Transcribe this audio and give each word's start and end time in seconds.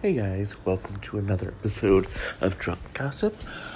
Hey 0.00 0.12
guys, 0.12 0.54
welcome 0.64 0.98
to 0.98 1.18
another 1.18 1.48
episode 1.48 2.06
of 2.40 2.56
Drunk 2.56 2.78
Gossip. 2.94 3.34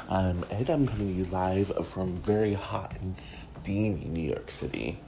I'm 0.08 0.44
Ed. 0.50 0.70
I'm 0.70 0.86
coming 0.86 1.08
to 1.08 1.12
you 1.12 1.24
live 1.24 1.72
from 1.88 2.18
very 2.18 2.54
hot 2.54 2.94
and 3.00 3.18
steamy 3.18 4.04
New 4.04 4.28
York 4.28 4.48
City. 4.48 5.00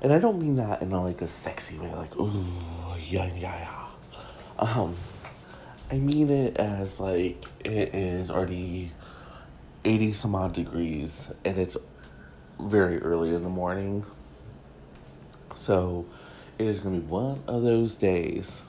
And 0.00 0.12
I 0.12 0.20
don't 0.20 0.40
mean 0.40 0.54
that 0.54 0.82
in 0.82 0.92
a, 0.92 1.02
like 1.02 1.20
a 1.20 1.26
sexy 1.26 1.80
way, 1.80 1.92
like, 1.92 2.14
ooh, 2.14 2.46
yeah, 3.08 3.28
yeah, 3.34 3.58
yeah. 3.58 4.20
Um, 4.56 4.94
I 5.90 5.96
mean 5.96 6.30
it 6.30 6.58
as 6.58 7.00
like 7.00 7.44
it 7.64 7.92
is 7.92 8.30
already 8.30 8.92
80 9.84 10.12
some 10.12 10.36
odd 10.36 10.52
degrees 10.52 11.32
and 11.44 11.58
it's 11.58 11.76
very 12.60 13.02
early 13.02 13.34
in 13.34 13.42
the 13.42 13.48
morning. 13.48 14.06
So 15.56 16.06
it 16.56 16.68
is 16.68 16.78
going 16.78 16.94
to 16.94 17.00
be 17.00 17.06
one 17.10 17.42
of 17.48 17.64
those 17.64 17.96
days 17.96 18.62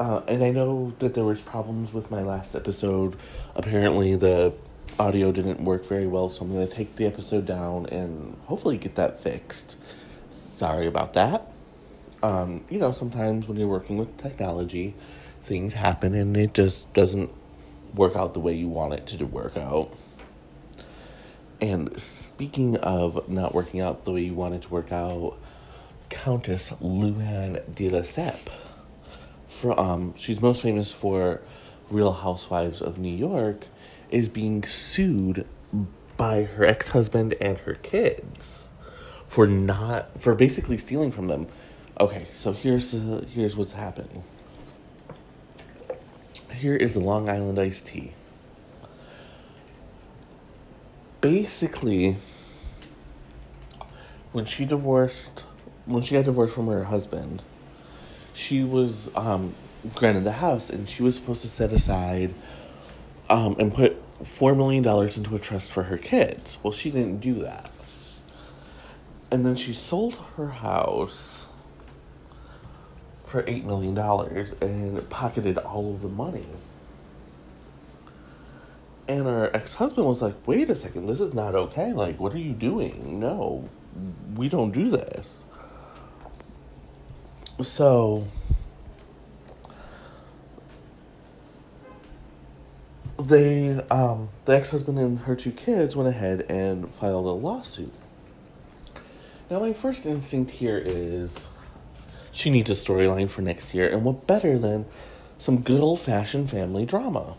uh, 0.00 0.22
and 0.26 0.42
I 0.42 0.50
know 0.50 0.94
that 1.00 1.12
there 1.12 1.24
was 1.24 1.42
problems 1.42 1.92
with 1.92 2.10
my 2.10 2.22
last 2.22 2.54
episode. 2.54 3.16
Apparently, 3.54 4.16
the 4.16 4.54
audio 4.98 5.30
didn't 5.30 5.60
work 5.60 5.84
very 5.84 6.06
well, 6.06 6.30
so 6.30 6.42
I'm 6.42 6.52
going 6.52 6.66
to 6.66 6.74
take 6.74 6.96
the 6.96 7.04
episode 7.04 7.44
down 7.44 7.84
and 7.86 8.34
hopefully 8.46 8.78
get 8.78 8.94
that 8.94 9.22
fixed. 9.22 9.76
Sorry 10.30 10.86
about 10.86 11.12
that. 11.12 11.52
Um, 12.22 12.64
you 12.70 12.78
know, 12.78 12.92
sometimes 12.92 13.46
when 13.46 13.58
you're 13.58 13.68
working 13.68 13.98
with 13.98 14.16
technology, 14.16 14.94
things 15.44 15.74
happen 15.74 16.14
and 16.14 16.34
it 16.34 16.54
just 16.54 16.90
doesn't 16.94 17.30
work 17.94 18.16
out 18.16 18.32
the 18.32 18.40
way 18.40 18.54
you 18.54 18.68
want 18.68 18.94
it 18.94 19.06
to 19.08 19.26
work 19.26 19.58
out. 19.58 19.94
And 21.60 22.00
speaking 22.00 22.78
of 22.78 23.28
not 23.28 23.54
working 23.54 23.82
out 23.82 24.06
the 24.06 24.12
way 24.12 24.22
you 24.22 24.32
want 24.32 24.54
it 24.54 24.62
to 24.62 24.68
work 24.70 24.92
out, 24.92 25.36
Countess 26.08 26.70
Luann 26.80 27.74
de 27.74 27.90
Lesseps 27.90 28.48
for, 29.60 29.78
um, 29.78 30.14
she's 30.16 30.40
most 30.40 30.62
famous 30.62 30.90
for 30.90 31.42
Real 31.90 32.12
Housewives 32.12 32.80
of 32.80 32.98
New 32.98 33.14
York, 33.14 33.66
is 34.10 34.28
being 34.28 34.62
sued 34.64 35.46
by 36.16 36.44
her 36.44 36.64
ex 36.64 36.88
husband 36.88 37.34
and 37.40 37.58
her 37.58 37.74
kids 37.74 38.68
for 39.26 39.46
not 39.46 40.20
for 40.20 40.34
basically 40.34 40.76
stealing 40.76 41.12
from 41.12 41.28
them. 41.28 41.46
Okay, 42.00 42.26
so 42.32 42.52
here's 42.52 42.90
the 42.90 43.26
here's 43.32 43.56
what's 43.56 43.72
happening. 43.72 44.24
Here 46.54 46.74
is 46.74 46.94
the 46.94 47.00
Long 47.00 47.28
Island 47.28 47.58
iced 47.58 47.86
tea. 47.86 48.12
Basically, 51.20 52.16
when 54.32 54.46
she 54.46 54.64
divorced, 54.64 55.44
when 55.84 56.02
she 56.02 56.14
got 56.14 56.24
divorced 56.24 56.54
from 56.54 56.66
her 56.66 56.84
husband, 56.84 57.42
she 58.40 58.64
was 58.64 59.10
um, 59.14 59.54
granted 59.94 60.24
the 60.24 60.32
house, 60.32 60.70
and 60.70 60.88
she 60.88 61.02
was 61.02 61.14
supposed 61.14 61.42
to 61.42 61.48
set 61.48 61.72
aside 61.72 62.34
um, 63.28 63.54
and 63.58 63.72
put 63.72 64.02
four 64.24 64.54
million 64.54 64.82
dollars 64.82 65.16
into 65.16 65.34
a 65.34 65.38
trust 65.38 65.70
for 65.70 65.84
her 65.84 65.98
kids. 65.98 66.58
Well, 66.62 66.72
she 66.72 66.90
didn't 66.90 67.20
do 67.20 67.34
that, 67.42 67.70
and 69.30 69.44
then 69.44 69.56
she 69.56 69.74
sold 69.74 70.14
her 70.36 70.48
house 70.48 71.46
for 73.24 73.44
eight 73.46 73.64
million 73.64 73.94
dollars 73.94 74.54
and 74.60 75.08
pocketed 75.10 75.58
all 75.58 75.92
of 75.92 76.02
the 76.02 76.08
money. 76.08 76.46
And 79.06 79.26
her 79.26 79.50
ex 79.54 79.74
husband 79.74 80.06
was 80.06 80.22
like, 80.22 80.34
"Wait 80.46 80.70
a 80.70 80.74
second, 80.74 81.06
this 81.06 81.20
is 81.20 81.34
not 81.34 81.54
okay. 81.54 81.92
Like, 81.92 82.18
what 82.18 82.32
are 82.32 82.38
you 82.38 82.52
doing? 82.52 83.20
No, 83.20 83.68
we 84.34 84.48
don't 84.48 84.72
do 84.72 84.88
this." 84.88 85.44
So 87.62 88.26
they 93.18 93.74
um 93.90 94.30
the 94.46 94.56
ex-husband 94.56 94.98
and 94.98 95.18
her 95.20 95.36
two 95.36 95.52
kids 95.52 95.94
went 95.94 96.08
ahead 96.08 96.46
and 96.48 96.92
filed 96.94 97.26
a 97.26 97.30
lawsuit. 97.30 97.92
Now 99.50 99.60
my 99.60 99.72
first 99.72 100.06
instinct 100.06 100.52
here 100.52 100.78
is 100.78 101.48
she 102.32 102.50
needs 102.50 102.70
a 102.70 102.74
storyline 102.74 103.28
for 103.28 103.42
next 103.42 103.74
year 103.74 103.88
and 103.88 104.04
what 104.04 104.26
better 104.26 104.58
than 104.58 104.86
some 105.38 105.60
good 105.62 105.80
old-fashioned 105.80 106.50
family 106.50 106.86
drama, 106.86 107.34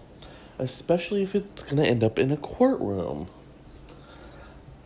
especially 0.60 1.24
if 1.24 1.36
it's 1.36 1.64
going 1.64 1.78
to 1.78 1.88
end 1.88 2.04
up 2.04 2.20
in 2.20 2.32
a 2.32 2.38
courtroom. 2.38 3.28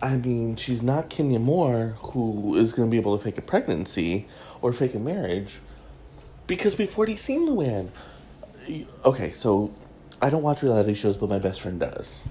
I 0.02 0.18
mean, 0.18 0.58
she's 0.58 0.84
not 0.84 1.10
Kenya 1.10 1.40
Moore, 1.40 1.96
who 2.00 2.56
is 2.58 2.74
going 2.74 2.90
to 2.90 2.92
be 2.92 2.98
able 2.98 3.18
to 3.18 3.24
fake 3.24 3.38
a 3.38 3.42
pregnancy 3.42 4.28
or 4.66 4.74
fake 4.74 4.96
a 4.96 5.00
marriage, 5.00 5.60
because 6.48 6.76
we've 6.76 6.98
already 6.98 7.16
seen 7.16 7.48
Luann. 7.48 7.92
Okay, 9.06 9.32
so 9.32 9.72
I 10.20 10.32
don't 10.32 10.42
watch 10.42 10.64
reality 10.64 10.96
shows, 10.96 11.18
but 11.18 11.30
my 11.30 11.38
best 11.38 11.62
friend 11.62 11.80
does. 11.80 12.24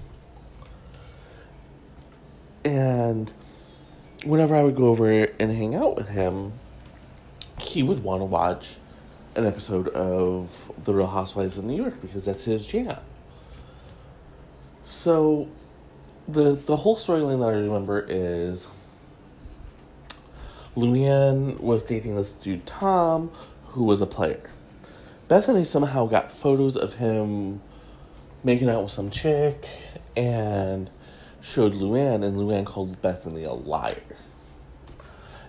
And 2.65 3.31
whenever 4.25 4.53
I 4.53 4.63
would 4.63 4.75
go 4.75 4.87
over 4.87 5.09
and 5.09 5.49
hang 5.49 5.75
out 5.75 5.95
with 5.95 6.09
him, 6.09 6.51
he 7.57 7.81
would 7.81 8.03
want 8.03 8.19
to 8.19 8.25
watch 8.25 8.75
an 9.35 9.45
episode 9.45 9.87
of 9.87 10.73
The 10.83 10.93
Real 10.93 11.07
Housewives 11.07 11.57
of 11.57 11.63
New 11.63 11.77
York 11.77 12.01
because 12.01 12.25
that's 12.25 12.43
his 12.43 12.65
jam. 12.65 12.97
So 14.85 15.47
the 16.27 16.51
the 16.51 16.75
whole 16.75 16.97
storyline 16.97 17.39
that 17.39 17.47
I 17.47 17.53
remember 17.53 18.05
is 18.09 18.67
Luann 20.75 21.59
was 21.61 21.85
dating 21.85 22.15
this 22.15 22.31
dude 22.31 22.65
Tom, 22.65 23.31
who 23.67 23.83
was 23.83 24.01
a 24.01 24.05
player. 24.05 24.49
Bethany 25.27 25.63
somehow 25.63 26.05
got 26.05 26.31
photos 26.31 26.75
of 26.75 26.95
him 26.95 27.61
making 28.43 28.69
out 28.69 28.83
with 28.83 28.91
some 28.91 29.09
chick 29.09 29.65
and 30.15 30.89
showed 31.41 31.73
Luann, 31.73 32.23
and 32.23 32.37
Luann 32.37 32.65
called 32.65 33.01
Bethany 33.01 33.43
a 33.43 33.53
liar. 33.53 34.01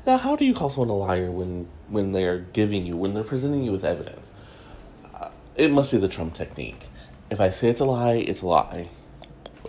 Now, 0.07 0.17
how 0.19 0.37
do 0.37 0.45
you 0.45 0.55
call 0.55 0.71
someone 0.71 0.91
a 0.91 0.97
liar 0.97 1.31
when 1.31 1.69
when 1.89 2.13
they 2.13 2.25
are 2.25 2.39
giving 2.39 2.87
you, 2.87 2.97
when 2.97 3.13
they're 3.13 3.25
presenting 3.25 3.65
you 3.65 3.73
with 3.73 3.85
evidence? 3.85 4.31
Uh, 5.13 5.31
it 5.57 5.71
must 5.71 5.91
be 5.91 5.99
the 5.99 6.09
Trump 6.09 6.35
technique. 6.35 6.87
If 7.31 7.41
I 7.41 7.51
say 7.51 7.69
it's 7.69 7.81
a 7.81 7.85
lie, 7.85 8.15
it's 8.15 8.43
a 8.43 8.47
lie. 8.47 8.89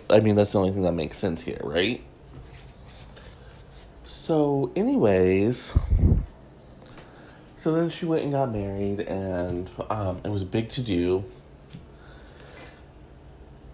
I 0.08 0.20
mean, 0.20 0.36
that's 0.36 0.52
the 0.52 0.58
only 0.58 0.70
thing 0.70 0.82
that 0.82 0.92
makes 0.92 1.18
sense 1.18 1.42
here, 1.42 1.60
right? 1.64 2.00
So, 4.28 4.70
anyways, 4.76 5.74
so 7.56 7.72
then 7.72 7.88
she 7.88 8.04
went 8.04 8.24
and 8.24 8.32
got 8.32 8.52
married, 8.52 9.00
and 9.00 9.70
um, 9.88 10.20
it 10.22 10.28
was 10.28 10.42
a 10.42 10.44
big 10.44 10.68
to 10.68 10.82
do. 10.82 11.24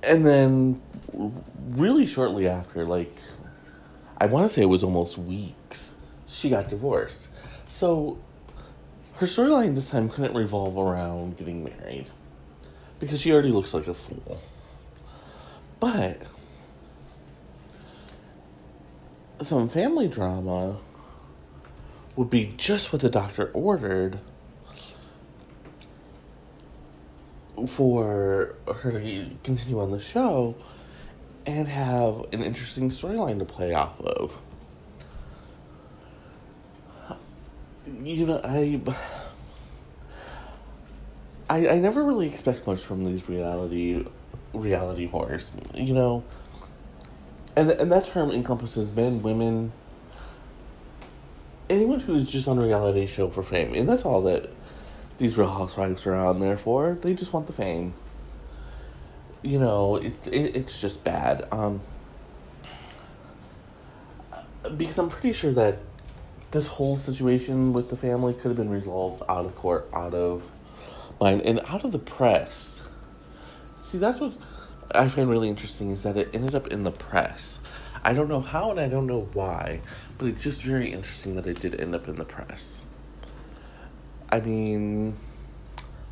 And 0.05 0.25
then, 0.25 0.81
really 1.71 2.07
shortly 2.07 2.47
after, 2.47 2.87
like, 2.87 3.19
I 4.17 4.27
want 4.27 4.49
to 4.49 4.55
say 4.55 4.63
it 4.63 4.67
was 4.67 4.85
almost 4.85 5.19
weeks, 5.19 5.91
she 6.29 6.51
got 6.51 6.71
divorced. 6.71 7.27
So, 7.67 8.21
her 9.15 9.27
storyline 9.27 9.75
this 9.75 9.91
time 9.91 10.09
couldn't 10.09 10.37
revolve 10.37 10.79
around 10.79 11.37
getting 11.37 11.65
married 11.65 12.11
because 13.01 13.21
she 13.21 13.33
already 13.33 13.51
looks 13.51 13.75
like 13.75 13.89
a 13.89 13.95
fool. 13.95 14.41
But 15.81 16.23
some 19.43 19.69
family 19.69 20.09
drama 20.09 20.79
would 22.17 22.31
be 22.31 22.55
just 22.57 22.93
what 22.93 23.03
the 23.03 23.11
doctor 23.11 23.51
ordered 23.53 24.19
for 27.67 28.55
her 28.67 28.93
to 28.93 29.31
continue 29.43 29.81
on 29.81 29.91
the 29.91 30.01
show 30.01 30.55
and 31.47 31.69
have 31.69 32.25
an 32.33 32.43
interesting 32.43 32.91
storyline 32.91 33.39
to 33.39 33.45
play 33.45 33.75
off 33.75 34.01
of. 34.01 34.41
You 38.03 38.27
know, 38.27 38.41
I, 38.43 38.81
I 41.51 41.69
I 41.69 41.79
never 41.79 42.03
really 42.03 42.27
expect 42.27 42.67
much 42.67 42.81
from 42.81 43.05
these 43.05 43.29
reality 43.29 44.07
reality 44.55 45.07
horrors. 45.07 45.51
You 45.75 45.93
know, 45.93 46.25
and 47.57 47.71
and 47.71 47.93
that 47.93 48.07
term 48.07 48.31
encompasses 48.31 48.91
men, 48.95 49.23
women, 49.23 49.73
anyone 51.71 52.01
who's 52.01 52.31
just 52.31 52.49
on 52.49 52.59
a 52.59 52.63
reality 52.63 53.07
show 53.07 53.29
for 53.29 53.43
fame, 53.43 53.75
and 53.75 53.89
that's 53.89 54.05
all 54.05 54.23
that 54.23 54.51
these 55.19 55.37
Real 55.37 55.49
Housewives 55.49 56.07
are 56.07 56.15
on 56.15 56.41
there 56.41 56.57
for. 56.57 56.95
They 56.95 57.15
just 57.15 57.33
want 57.33 57.47
the 57.47 57.53
fame. 57.53 57.95
You 59.43 59.59
know, 59.59 59.97
it's 59.97 60.27
it, 60.27 60.57
it's 60.57 60.81
just 60.81 61.05
bad. 61.05 61.47
Um, 61.53 61.81
because 64.77 64.99
I'm 64.99 65.11
pretty 65.11 65.33
sure 65.33 65.53
that 65.53 65.79
this 66.51 66.67
whole 66.67 66.97
situation 66.97 67.73
with 67.73 67.91
the 67.91 67.97
family 67.97 68.33
could 68.33 68.49
have 68.49 68.57
been 68.57 68.71
resolved 68.71 69.23
out 69.29 69.45
of 69.45 69.55
court, 69.57 69.89
out 69.93 70.15
of 70.15 70.43
mind, 71.21 71.43
and 71.43 71.61
out 71.67 71.85
of 71.85 71.93
the 71.93 71.99
press. 71.99 72.81
See, 73.91 73.99
that's 73.99 74.21
what 74.21 74.33
I 74.93 75.09
find 75.09 75.29
really 75.29 75.49
interesting 75.49 75.91
is 75.91 76.03
that 76.03 76.17
it 76.17 76.31
ended 76.35 76.55
up 76.55 76.69
in 76.69 76.83
the 76.83 76.93
press. 76.93 77.61
I 78.05 78.13
don't 78.13 78.29
know 78.29 78.41
how 78.41 78.71
and 78.71 78.79
I 78.79 78.89
don't 78.89 79.07
know 79.07 79.29
why, 79.33 79.81
but 80.19 80.29
it's 80.29 80.43
just 80.43 80.63
very 80.63 80.93
interesting 80.93 81.37
that 81.37 81.47
it 81.47 81.61
did 81.61 81.81
end 81.81 81.95
up 81.95 82.09
in 82.09 82.17
the 82.17 82.25
press. 82.25 82.85
I 84.31 84.41
mean, 84.41 85.15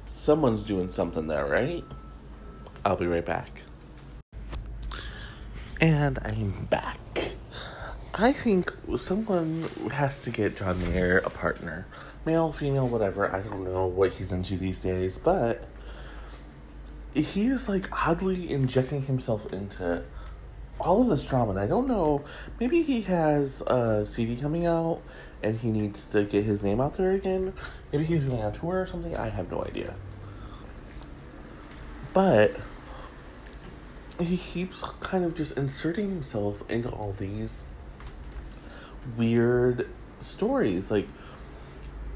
someone's 0.07 0.65
doing 0.65 0.91
something 0.91 1.27
there, 1.27 1.47
right? 1.47 1.85
I'll 2.85 2.97
be 2.97 3.07
right 3.07 3.25
back. 3.25 3.63
And 5.81 6.19
I'm 6.25 6.67
back. 6.67 6.99
I 8.15 8.33
think 8.33 8.73
someone 8.97 9.65
has 9.91 10.23
to 10.23 10.31
get 10.31 10.57
John 10.57 10.79
Mayer 10.93 11.19
a 11.19 11.31
partner. 11.31 11.87
Male, 12.25 12.53
female, 12.53 12.87
whatever. 12.87 13.35
I 13.35 13.41
don't 13.41 13.65
know 13.65 13.87
what 13.87 14.13
he's 14.13 14.33
into 14.33 14.57
these 14.57 14.81
days, 14.81 15.19
but 15.19 15.65
he 17.15 17.47
is 17.47 17.69
like 17.69 17.89
oddly 18.07 18.51
injecting 18.51 19.03
himself 19.03 19.53
into 19.53 20.03
all 20.81 21.03
of 21.03 21.09
this 21.09 21.27
drama. 21.27 21.51
And 21.51 21.61
I 21.61 21.67
don't 21.67 21.89
know, 21.89 22.25
maybe 22.59 22.83
he 22.83 23.03
has 23.03 23.61
a 23.63 24.05
CD 24.07 24.37
coming 24.37 24.67
out 24.67 25.01
and 25.43 25.59
he 25.59 25.71
needs 25.71 26.07
to 26.07 26.25
get 26.25 26.45
his 26.45 26.63
name 26.63 26.81
out 26.81 26.95
there 26.95 27.13
again. 27.13 27.53
Maybe 27.93 28.05
he's 28.05 28.25
going 28.25 28.43
on 28.43 28.53
tour 28.53 28.81
or 28.81 28.87
something. 28.87 29.17
I 29.17 29.29
have 29.29 29.51
no 29.51 29.65
idea. 29.65 29.95
But 32.13 32.57
he 34.21 34.37
keeps 34.37 34.83
kind 35.01 35.25
of 35.25 35.35
just 35.35 35.57
inserting 35.57 36.09
himself 36.09 36.63
into 36.71 36.89
all 36.91 37.13
these 37.13 37.65
weird 39.17 39.89
stories. 40.21 40.91
Like, 40.91 41.09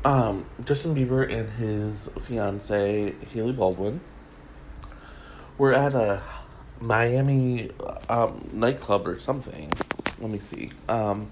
um, 0.05 0.47
Justin 0.65 0.95
Bieber 0.95 1.31
and 1.31 1.51
his 1.53 2.09
fiance, 2.21 3.15
Hailey 3.33 3.53
Baldwin, 3.53 4.01
were 5.59 5.73
at 5.73 5.95
a 5.95 6.23
Miami 6.81 7.71
um, 8.09 8.49
nightclub 8.53 9.07
or 9.07 9.19
something. 9.19 9.71
Let 10.21 10.31
me 10.31 10.39
see. 10.39 10.71
Um, 10.89 11.31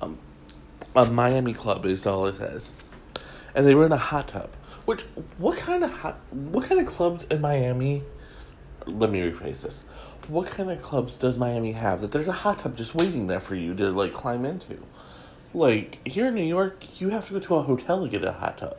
um, 0.00 0.18
a 0.94 1.06
Miami 1.06 1.52
club 1.52 1.84
is 1.84 2.06
all 2.06 2.26
it 2.26 2.36
says, 2.36 2.72
and 3.54 3.66
they 3.66 3.74
were 3.74 3.86
in 3.86 3.92
a 3.92 3.96
hot 3.96 4.28
tub. 4.28 4.50
Which 4.84 5.02
what 5.38 5.58
kind 5.58 5.84
of 5.84 5.90
hot, 5.90 6.18
what 6.30 6.66
kind 6.66 6.80
of 6.80 6.86
clubs 6.86 7.24
in 7.24 7.40
Miami? 7.40 8.02
Let 8.86 9.10
me 9.10 9.20
rephrase 9.20 9.62
this. 9.62 9.84
What 10.28 10.50
kind 10.50 10.70
of 10.70 10.80
clubs 10.82 11.16
does 11.16 11.36
Miami 11.36 11.72
have 11.72 12.00
that 12.00 12.12
there's 12.12 12.28
a 12.28 12.32
hot 12.32 12.60
tub 12.60 12.76
just 12.76 12.94
waiting 12.94 13.26
there 13.26 13.40
for 13.40 13.54
you 13.54 13.74
to 13.74 13.90
like 13.90 14.12
climb 14.12 14.44
into? 14.44 14.78
Like 15.52 16.06
here 16.06 16.28
in 16.28 16.34
New 16.34 16.44
York, 16.44 17.00
you 17.00 17.10
have 17.10 17.26
to 17.26 17.34
go 17.34 17.40
to 17.40 17.54
a 17.56 17.62
hotel 17.62 18.04
to 18.04 18.08
get 18.08 18.24
a 18.24 18.32
hot 18.32 18.58
tub, 18.58 18.76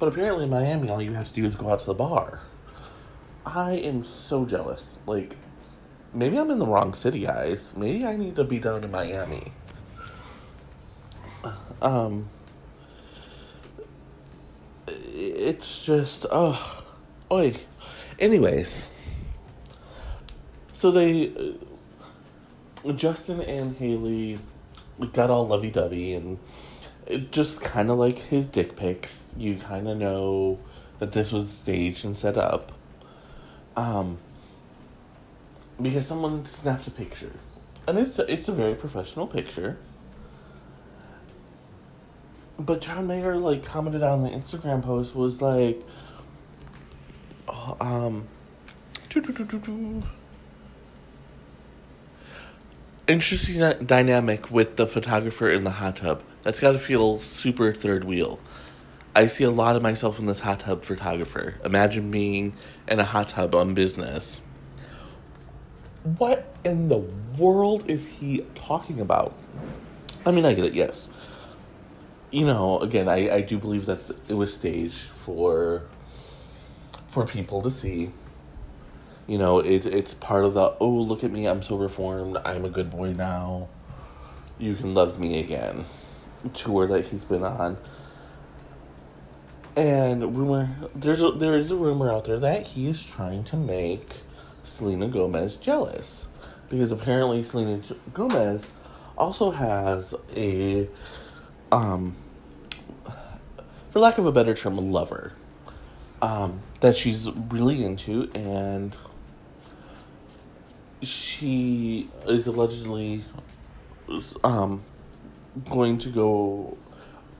but 0.00 0.08
apparently 0.08 0.44
in 0.44 0.50
Miami, 0.50 0.88
all 0.88 1.00
you 1.00 1.12
have 1.12 1.28
to 1.28 1.34
do 1.34 1.44
is 1.44 1.54
go 1.54 1.70
out 1.70 1.80
to 1.80 1.86
the 1.86 1.94
bar. 1.94 2.40
I 3.44 3.72
am 3.72 4.02
so 4.02 4.46
jealous. 4.46 4.96
Like, 5.06 5.36
maybe 6.14 6.38
I'm 6.38 6.50
in 6.50 6.58
the 6.58 6.66
wrong 6.66 6.94
city, 6.94 7.20
guys. 7.20 7.74
Maybe 7.76 8.04
I 8.04 8.16
need 8.16 8.34
to 8.36 8.44
be 8.44 8.58
down 8.58 8.82
in 8.82 8.90
Miami. 8.90 9.52
Um, 11.82 12.28
it's 14.86 15.84
just, 15.84 16.24
oh, 16.30 16.82
oi. 17.30 17.54
Anyways, 18.18 18.88
so 20.72 20.90
they, 20.90 21.32
uh, 22.86 22.92
Justin 22.92 23.42
and 23.42 23.76
Hailey 23.76 24.38
got 25.12 25.30
all 25.30 25.46
lovey 25.46 25.70
dovey, 25.70 26.14
and 26.14 26.38
it 27.10 27.32
just 27.32 27.60
kind 27.60 27.90
of 27.90 27.98
like 27.98 28.18
his 28.18 28.48
dick 28.48 28.76
pics. 28.76 29.34
You 29.36 29.56
kind 29.56 29.88
of 29.88 29.98
know 29.98 30.58
that 30.98 31.12
this 31.12 31.32
was 31.32 31.50
staged 31.50 32.04
and 32.04 32.16
set 32.16 32.36
up. 32.36 32.72
Um, 33.76 34.18
because 35.80 36.06
someone 36.06 36.44
snapped 36.46 36.86
a 36.86 36.90
picture, 36.90 37.32
and 37.86 37.98
it's 37.98 38.18
a, 38.18 38.30
it's 38.32 38.48
a 38.48 38.52
very 38.52 38.74
professional 38.74 39.26
picture. 39.26 39.78
But 42.58 42.82
John 42.82 43.06
Mayer 43.06 43.36
like 43.36 43.64
commented 43.64 44.02
on 44.02 44.22
the 44.22 44.30
Instagram 44.30 44.82
post 44.82 45.14
was 45.14 45.40
like, 45.40 45.82
oh, 47.48 47.76
um, 47.80 48.28
interesting 53.10 53.58
dynamic 53.84 54.50
with 54.50 54.76
the 54.76 54.86
photographer 54.86 55.50
in 55.50 55.64
the 55.64 55.70
hot 55.70 55.96
tub. 55.96 56.22
That's 56.42 56.60
got 56.60 56.72
to 56.72 56.78
feel 56.78 57.20
super 57.20 57.72
third 57.72 58.04
wheel. 58.04 58.40
I 59.14 59.26
see 59.26 59.44
a 59.44 59.50
lot 59.50 59.76
of 59.76 59.82
myself 59.82 60.18
in 60.18 60.26
this 60.26 60.40
hot 60.40 60.60
tub 60.60 60.84
photographer. 60.84 61.56
Imagine 61.64 62.10
being 62.10 62.54
in 62.88 63.00
a 63.00 63.04
hot 63.04 63.30
tub 63.30 63.54
on 63.54 63.74
business. 63.74 64.40
What 66.02 66.54
in 66.64 66.88
the 66.88 66.98
world 67.36 67.90
is 67.90 68.06
he 68.06 68.46
talking 68.54 69.00
about? 69.00 69.34
I 70.24 70.30
mean, 70.30 70.46
I 70.46 70.54
get 70.54 70.64
it, 70.64 70.74
yes. 70.74 71.10
You 72.30 72.46
know, 72.46 72.78
again, 72.78 73.08
I, 73.08 73.30
I 73.30 73.40
do 73.42 73.58
believe 73.58 73.86
that 73.86 73.98
it 74.28 74.34
was 74.34 74.54
staged 74.54 74.94
for 74.94 75.82
for 77.08 77.26
people 77.26 77.60
to 77.62 77.70
see. 77.70 78.12
You 79.26 79.36
know, 79.36 79.58
it, 79.58 79.84
it's 79.84 80.14
part 80.14 80.44
of 80.44 80.54
the, 80.54 80.74
oh, 80.80 80.88
look 80.88 81.24
at 81.24 81.32
me, 81.32 81.46
I'm 81.46 81.62
so 81.62 81.76
reformed, 81.76 82.36
I'm 82.44 82.64
a 82.64 82.70
good 82.70 82.90
boy 82.90 83.12
now, 83.12 83.68
you 84.58 84.74
can 84.74 84.94
love 84.94 85.18
me 85.18 85.40
again 85.40 85.84
tour 86.48 86.86
that 86.86 87.06
he's 87.06 87.24
been 87.24 87.42
on. 87.44 87.76
And 89.76 90.36
rumor 90.36 90.70
there's 90.94 91.22
a, 91.22 91.30
there 91.32 91.56
is 91.56 91.70
a 91.70 91.76
rumor 91.76 92.12
out 92.12 92.24
there 92.24 92.38
that 92.40 92.66
he 92.66 92.88
is 92.88 93.04
trying 93.04 93.44
to 93.44 93.56
make 93.56 94.10
Selena 94.64 95.08
Gomez 95.08 95.56
jealous. 95.56 96.26
Because 96.68 96.92
apparently 96.92 97.42
Selena 97.42 97.80
Gomez 98.12 98.70
also 99.16 99.50
has 99.50 100.14
a 100.34 100.88
um 101.72 102.14
for 103.90 104.00
lack 104.00 104.18
of 104.18 104.26
a 104.26 104.32
better 104.32 104.54
term 104.54 104.78
a 104.78 104.80
lover 104.80 105.32
um 106.22 106.60
that 106.80 106.96
she's 106.96 107.30
really 107.30 107.84
into. 107.84 108.30
And 108.34 108.96
she 111.02 112.08
is 112.26 112.46
allegedly 112.46 113.24
um 114.44 114.82
going 115.68 115.98
to 115.98 116.08
go 116.08 116.76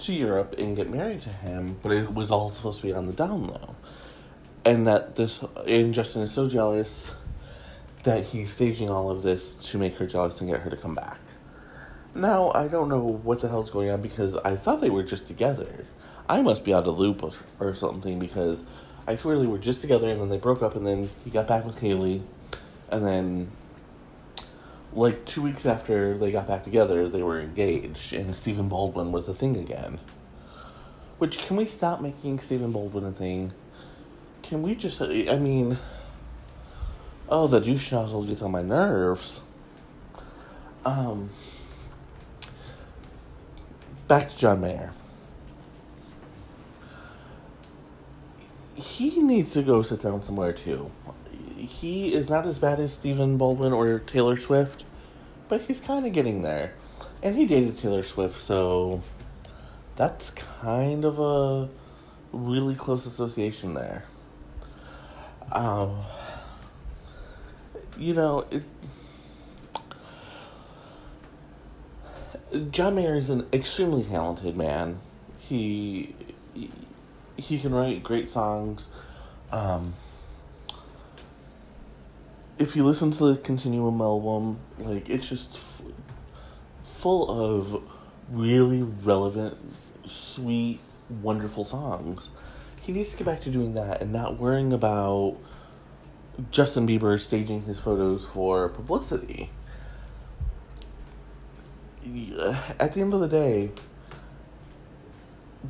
to 0.01 0.13
Europe 0.13 0.55
and 0.59 0.77
get 0.77 0.91
married 0.91 1.23
to 1.23 1.29
him, 1.29 1.79
but 1.83 1.93
it 1.93 2.13
was 2.13 2.31
all 2.31 2.51
supposed 2.51 2.81
to 2.81 2.87
be 2.87 2.93
on 2.93 3.07
the 3.07 3.13
down 3.13 3.47
low. 3.47 3.77
And 4.65 4.87
that 4.87 5.17
this, 5.17 5.41
and 5.67 5.95
Justin 5.95 6.23
is 6.23 6.33
so 6.33 6.49
jealous 6.49 7.13
that 8.03 8.27
he's 8.27 8.53
staging 8.53 8.91
all 8.91 9.11
of 9.11 9.23
this 9.23 9.55
to 9.57 9.79
make 9.79 9.97
her 9.97 10.07
jealous 10.07 10.41
and 10.41 10.51
get 10.51 10.61
her 10.61 10.71
to 10.71 10.77
come 10.77 10.95
back. 10.95 11.19
Now, 12.15 12.51
I 12.55 12.67
don't 12.67 12.89
know 12.89 13.05
what 13.05 13.41
the 13.41 13.49
hell's 13.49 13.71
going 13.71 13.91
on 13.91 14.03
because 14.03 14.35
I 14.37 14.57
thought 14.57 14.81
they 14.81 14.91
were 14.91 15.03
just 15.03 15.27
together. 15.27 15.87
I 16.29 16.43
must 16.43 16.65
be 16.65 16.75
out 16.75 16.87
of 16.87 16.99
loop 16.99 17.23
or, 17.59 17.75
something 17.75 18.19
because 18.19 18.63
I 19.07 19.17
swear 19.17 19.39
they 19.39 19.47
were 19.47 19.59
just 19.59 19.81
together 19.81 20.09
and 20.09 20.21
then 20.21 20.29
they 20.29 20.39
broke 20.39 20.63
up 20.63 20.75
and 20.75 20.87
then 20.87 21.11
he 21.25 21.31
got 21.31 21.47
back 21.47 21.65
with 21.65 21.79
Hailey 21.79 22.23
and 22.91 23.07
then 23.07 23.51
like 24.93 25.25
two 25.25 25.43
weeks 25.43 25.67
after 25.67 26.17
they 26.19 26.33
got 26.33 26.47
back 26.47 26.65
together, 26.65 27.09
they 27.09 27.23
were 27.23 27.39
engaged, 27.39 28.13
and 28.13 28.35
Stephen 28.35 28.69
Baldwin 28.69 29.13
was 29.13 29.29
a 29.29 29.35
thing 29.35 29.57
again. 29.57 30.01
Which 31.19 31.39
can 31.39 31.57
we 31.57 31.67
stop 31.67 32.01
making 32.01 32.41
Stephen 32.41 32.73
Baldwin 32.73 33.05
a 33.05 33.13
thing? 33.13 33.53
Can 34.43 34.63
we 34.63 34.75
just? 34.75 35.01
I 35.01 35.39
mean, 35.39 35.79
oh, 37.29 37.47
the 37.47 37.61
douche 37.61 37.93
nozzle 37.93 38.25
gets 38.25 38.43
on 38.43 38.51
my 38.51 38.63
nerves. 38.63 39.41
Um, 40.85 41.31
back 44.09 44.31
to 44.31 44.37
John 44.37 44.63
Mayer. 44.63 44.93
He 48.75 49.21
needs 49.21 49.53
to 49.53 49.63
go 49.63 49.83
sit 49.83 50.01
down 50.01 50.23
somewhere 50.23 50.55
too 50.55 50.91
he 51.67 52.15
is 52.15 52.29
not 52.29 52.47
as 52.47 52.59
bad 52.59 52.81
as 52.81 52.93
Stephen 52.93 53.37
Baldwin 53.37 53.73
or 53.73 53.99
Taylor 53.99 54.37
Swift, 54.37 54.85
but 55.49 55.63
he's 55.63 55.81
kind 55.81 56.07
of 56.07 56.13
getting 56.13 56.43
there. 56.43 56.75
And 57.23 57.37
he 57.37 57.47
dated 57.47 57.79
Taylor 57.79 58.03
Swift, 58.03 58.41
so 58.41 59.03
that's 59.97 60.31
kind 60.31 61.05
of 61.05 61.19
a 61.19 61.69
really 62.33 62.75
close 62.75 63.07
association 63.07 63.75
there. 63.75 64.05
Um, 65.53 65.99
you 67.99 68.15
know, 68.15 68.47
it, 68.51 68.63
John 72.71 72.95
Mayer 72.95 73.15
is 73.15 73.31
an 73.31 73.47
extremely 73.53 74.03
talented 74.03 74.57
man. 74.57 74.99
He 75.39 76.15
he, 77.37 77.59
can 77.59 77.75
write 77.75 78.03
great 78.03 78.31
songs. 78.31 78.87
Um, 79.51 79.95
if 82.61 82.77
you 82.77 82.85
listen 82.85 83.11
to 83.11 83.33
the 83.33 83.37
Continuum 83.37 84.03
album, 84.03 84.59
like 84.79 85.09
it's 85.09 85.27
just 85.27 85.55
f- 85.55 85.83
full 86.85 87.31
of 87.31 87.83
really 88.31 88.83
relevant, 88.83 89.57
sweet, 90.05 90.79
wonderful 91.23 91.65
songs. 91.65 92.29
He 92.83 92.93
needs 92.93 93.13
to 93.13 93.17
get 93.17 93.25
back 93.25 93.41
to 93.43 93.51
doing 93.51 93.73
that 93.75 94.03
and 94.03 94.13
not 94.13 94.39
worrying 94.39 94.75
about 94.75 95.39
Justin 96.51 96.87
Bieber 96.87 97.19
staging 97.19 97.63
his 97.63 97.81
photos 97.81 98.27
for 98.27 98.69
publicity. 98.69 99.51
At 102.79 102.93
the 102.93 103.01
end 103.01 103.15
of 103.15 103.21
the 103.21 103.29
day, 103.29 103.71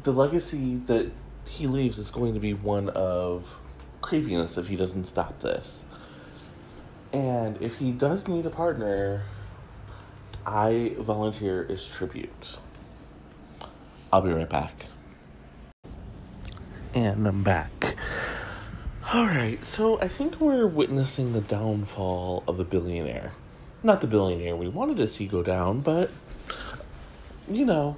the 0.02 0.12
legacy 0.12 0.76
that 0.86 1.12
he 1.48 1.68
leaves 1.68 1.98
is 1.98 2.10
going 2.10 2.34
to 2.34 2.40
be 2.40 2.52
one 2.52 2.88
of 2.88 3.56
creepiness 4.00 4.58
if 4.58 4.66
he 4.66 4.74
doesn't 4.74 5.04
stop 5.04 5.40
this. 5.40 5.84
And 7.12 7.60
if 7.60 7.76
he 7.76 7.92
does 7.92 8.28
need 8.28 8.46
a 8.46 8.50
partner, 8.50 9.24
I 10.46 10.94
volunteer 10.98 11.66
as 11.68 11.86
tribute. 11.86 12.56
I'll 14.12 14.22
be 14.22 14.30
right 14.30 14.48
back. 14.48 14.86
And 16.94 17.26
I'm 17.26 17.42
back. 17.42 17.96
Alright, 19.12 19.64
so 19.64 20.00
I 20.00 20.08
think 20.08 20.40
we're 20.40 20.66
witnessing 20.66 21.32
the 21.32 21.40
downfall 21.40 22.44
of 22.46 22.56
the 22.58 22.64
billionaire. 22.64 23.32
Not 23.82 24.00
the 24.00 24.06
billionaire 24.06 24.54
we 24.54 24.68
wanted 24.68 24.98
to 24.98 25.06
see 25.06 25.26
go 25.26 25.42
down, 25.42 25.80
but, 25.80 26.10
you 27.48 27.64
know, 27.64 27.96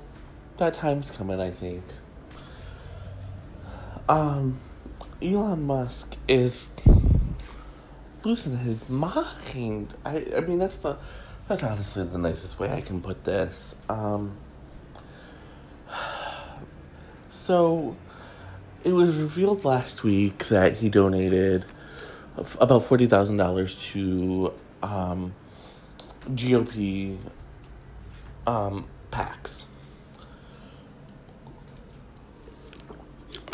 that 0.56 0.74
time's 0.74 1.10
coming, 1.10 1.40
I 1.40 1.50
think. 1.50 1.82
Um, 4.08 4.58
Elon 5.20 5.64
Musk 5.64 6.16
is 6.28 6.70
losing 8.24 8.56
his 8.58 8.88
mind. 8.88 9.94
I, 10.04 10.26
I 10.36 10.40
mean, 10.40 10.58
that's 10.58 10.78
the, 10.78 10.96
that's 11.48 11.62
honestly 11.62 12.04
the 12.04 12.18
nicest 12.18 12.58
way 12.58 12.70
I 12.70 12.80
can 12.80 13.00
put 13.00 13.24
this. 13.24 13.74
Um, 13.88 14.36
so, 17.30 17.96
it 18.84 18.92
was 18.92 19.16
revealed 19.16 19.64
last 19.64 20.02
week 20.02 20.46
that 20.46 20.74
he 20.74 20.88
donated 20.88 21.66
about 22.60 22.84
forty 22.84 23.06
thousand 23.06 23.36
dollars 23.36 23.82
to 23.92 24.52
um, 24.82 25.34
GOP 26.30 27.18
um, 28.46 28.86
PACs. 29.10 29.64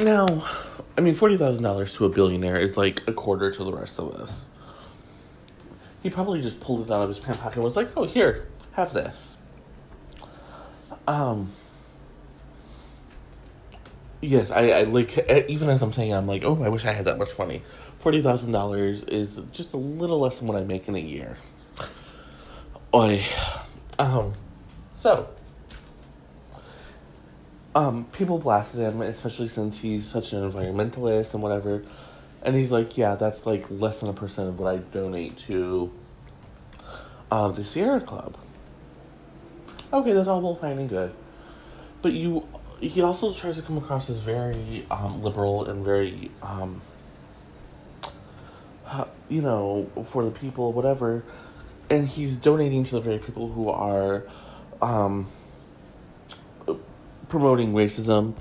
Now, 0.00 0.46
I 0.96 1.00
mean, 1.00 1.14
forty 1.14 1.36
thousand 1.36 1.64
dollars 1.64 1.94
to 1.94 2.04
a 2.04 2.08
billionaire 2.08 2.56
is 2.56 2.76
like 2.76 3.06
a 3.08 3.12
quarter 3.12 3.50
to 3.50 3.64
the 3.64 3.72
rest 3.72 3.98
of 3.98 4.14
us. 4.14 4.46
He 6.02 6.10
probably 6.10 6.40
just 6.40 6.60
pulled 6.60 6.86
it 6.86 6.92
out 6.92 7.02
of 7.02 7.08
his 7.08 7.18
pant 7.18 7.40
pocket 7.40 7.56
and 7.56 7.64
was 7.64 7.76
like, 7.76 7.90
"Oh, 7.96 8.04
here, 8.04 8.46
have 8.72 8.92
this." 8.92 9.36
Um. 11.06 11.52
Yes, 14.20 14.50
I, 14.50 14.70
I 14.70 14.82
like 14.82 15.16
even 15.48 15.68
as 15.68 15.80
I'm 15.82 15.92
saying, 15.92 16.12
I'm 16.12 16.26
like, 16.26 16.44
oh, 16.44 16.62
I 16.62 16.68
wish 16.68 16.84
I 16.84 16.92
had 16.92 17.04
that 17.04 17.18
much 17.18 17.38
money. 17.38 17.62
Forty 18.00 18.20
thousand 18.20 18.52
dollars 18.52 19.04
is 19.04 19.40
just 19.52 19.72
a 19.74 19.76
little 19.76 20.18
less 20.20 20.38
than 20.38 20.48
what 20.48 20.56
I 20.56 20.64
make 20.64 20.88
in 20.88 20.96
a 20.96 21.00
year. 21.00 21.36
Oi, 22.94 23.24
um, 23.98 24.32
so 24.98 25.28
um, 27.74 28.06
people 28.06 28.38
blasted 28.38 28.80
him, 28.80 29.02
especially 29.02 29.46
since 29.48 29.80
he's 29.80 30.06
such 30.06 30.32
an 30.32 30.50
environmentalist 30.50 31.34
and 31.34 31.42
whatever. 31.42 31.84
And 32.42 32.54
he's 32.56 32.70
like, 32.70 32.96
yeah, 32.96 33.14
that's 33.16 33.46
like 33.46 33.66
less 33.70 34.00
than 34.00 34.08
a 34.08 34.12
percent 34.12 34.48
of 34.48 34.58
what 34.58 34.72
I 34.72 34.78
donate 34.78 35.36
to 35.48 35.92
uh, 37.30 37.48
the 37.48 37.64
Sierra 37.64 38.00
Club. 38.00 38.36
Okay, 39.92 40.12
that's 40.12 40.28
all 40.28 40.40
well 40.40 40.54
fine 40.54 40.78
and 40.78 40.88
good. 40.88 41.12
But 42.02 42.12
you, 42.12 42.46
he 42.80 43.02
also 43.02 43.32
tries 43.32 43.56
to 43.56 43.62
come 43.62 43.78
across 43.78 44.08
as 44.08 44.18
very 44.18 44.86
um, 44.90 45.22
liberal 45.22 45.64
and 45.64 45.84
very, 45.84 46.30
um, 46.42 46.80
you 49.28 49.42
know, 49.42 49.90
for 50.04 50.24
the 50.24 50.30
people, 50.30 50.72
whatever. 50.72 51.24
And 51.90 52.06
he's 52.06 52.36
donating 52.36 52.84
to 52.84 52.96
the 52.96 53.00
very 53.00 53.18
people 53.18 53.50
who 53.50 53.68
are 53.68 54.26
um, 54.80 55.26
promoting 57.28 57.72
racism, 57.72 58.34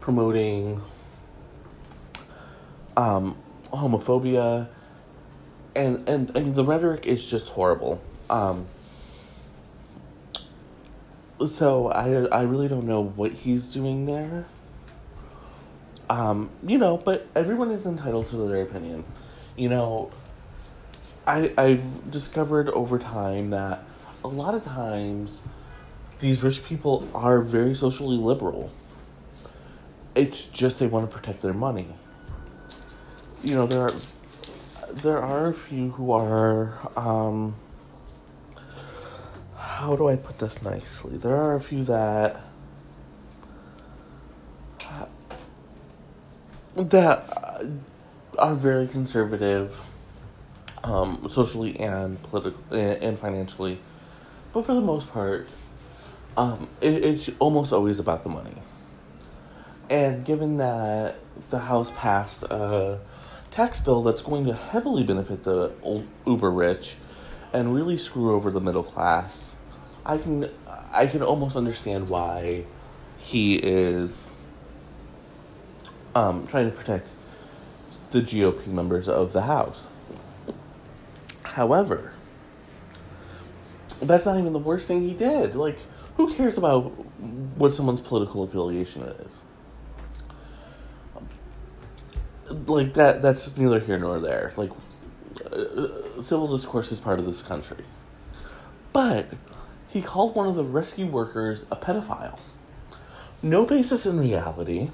promoting 0.00 0.80
um, 2.96 3.36
homophobia, 3.72 4.68
and 5.74 6.08
and 6.08 6.30
I 6.34 6.40
mean 6.40 6.54
the 6.54 6.64
rhetoric 6.64 7.06
is 7.06 7.24
just 7.28 7.48
horrible. 7.50 8.00
Um, 8.30 8.66
so 11.46 11.88
I 11.88 12.26
I 12.26 12.42
really 12.42 12.68
don't 12.68 12.86
know 12.86 13.02
what 13.02 13.32
he's 13.32 13.64
doing 13.64 14.06
there. 14.06 14.46
Um, 16.10 16.50
you 16.66 16.78
know, 16.78 16.98
but 16.98 17.26
everyone 17.34 17.70
is 17.70 17.86
entitled 17.86 18.28
to 18.30 18.48
their 18.48 18.62
opinion. 18.62 19.04
You 19.56 19.68
know, 19.68 20.10
I 21.26 21.52
I've 21.56 22.10
discovered 22.10 22.68
over 22.70 22.98
time 22.98 23.50
that 23.50 23.84
a 24.24 24.28
lot 24.28 24.54
of 24.54 24.62
times 24.62 25.42
these 26.18 26.42
rich 26.42 26.64
people 26.64 27.08
are 27.14 27.40
very 27.40 27.74
socially 27.74 28.16
liberal. 28.16 28.70
It's 30.14 30.46
just 30.46 30.78
they 30.78 30.86
want 30.86 31.10
to 31.10 31.16
protect 31.16 31.42
their 31.42 31.54
money. 31.54 31.88
You 33.42 33.54
know, 33.54 33.66
there 33.66 33.82
are 33.82 33.94
there 34.92 35.18
are 35.18 35.48
a 35.48 35.54
few 35.54 35.90
who 35.90 36.12
are 36.12 36.78
um 36.96 37.54
how 39.56 39.96
do 39.96 40.08
I 40.08 40.16
put 40.16 40.38
this 40.38 40.62
nicely? 40.62 41.16
There 41.16 41.34
are 41.34 41.54
a 41.54 41.60
few 41.60 41.84
that 41.84 42.40
that 46.76 47.66
are 48.38 48.54
very 48.54 48.88
conservative 48.88 49.78
um, 50.84 51.28
socially 51.30 51.78
and 51.78 52.22
politically 52.24 52.80
and 52.80 53.18
financially 53.18 53.78
but 54.52 54.64
for 54.64 54.74
the 54.74 54.80
most 54.80 55.10
part 55.10 55.48
um, 56.36 56.68
it, 56.80 57.04
it's 57.04 57.30
almost 57.38 57.72
always 57.72 57.98
about 57.98 58.22
the 58.22 58.28
money. 58.28 58.54
And 59.90 60.24
given 60.24 60.56
that 60.58 61.16
the 61.50 61.58
House 61.58 61.90
passed 61.96 62.44
a 62.44 63.00
tax 63.52 63.78
bill 63.80 64.02
that's 64.02 64.22
going 64.22 64.46
to 64.46 64.54
heavily 64.54 65.04
benefit 65.04 65.44
the 65.44 65.70
uber 66.26 66.50
rich 66.50 66.96
and 67.52 67.74
really 67.74 67.98
screw 67.98 68.34
over 68.34 68.50
the 68.50 68.60
middle 68.60 68.82
class, 68.82 69.52
I 70.04 70.18
can 70.18 70.50
I 70.92 71.06
can 71.06 71.22
almost 71.22 71.54
understand 71.54 72.08
why 72.08 72.64
he 73.18 73.56
is 73.56 74.34
um, 76.14 76.46
trying 76.46 76.70
to 76.70 76.76
protect 76.76 77.10
the 78.10 78.20
GOP 78.20 78.66
members 78.66 79.08
of 79.08 79.32
the 79.32 79.42
House. 79.42 79.88
However, 81.42 82.12
that's 84.00 84.26
not 84.26 84.38
even 84.38 84.52
the 84.52 84.58
worst 84.58 84.88
thing 84.88 85.06
he 85.06 85.14
did. 85.14 85.54
Like, 85.54 85.78
who 86.16 86.34
cares 86.34 86.58
about 86.58 86.84
what 87.56 87.74
someone's 87.74 88.00
political 88.00 88.42
affiliation 88.42 89.02
is? 89.02 89.32
Like 92.66 92.94
that 92.94 93.22
that's 93.22 93.56
neither 93.56 93.80
here 93.80 93.98
nor 93.98 94.20
there. 94.20 94.52
Like 94.56 94.70
uh, 95.52 96.22
civil 96.22 96.56
discourse 96.56 96.92
is 96.92 96.98
part 96.98 97.18
of 97.18 97.26
this 97.26 97.42
country. 97.42 97.84
But 98.92 99.26
he 99.88 100.02
called 100.02 100.34
one 100.34 100.46
of 100.46 100.54
the 100.54 100.64
rescue 100.64 101.06
workers 101.06 101.66
a 101.70 101.76
pedophile. 101.76 102.38
No 103.42 103.66
basis 103.66 104.06
in 104.06 104.20
reality. 104.20 104.90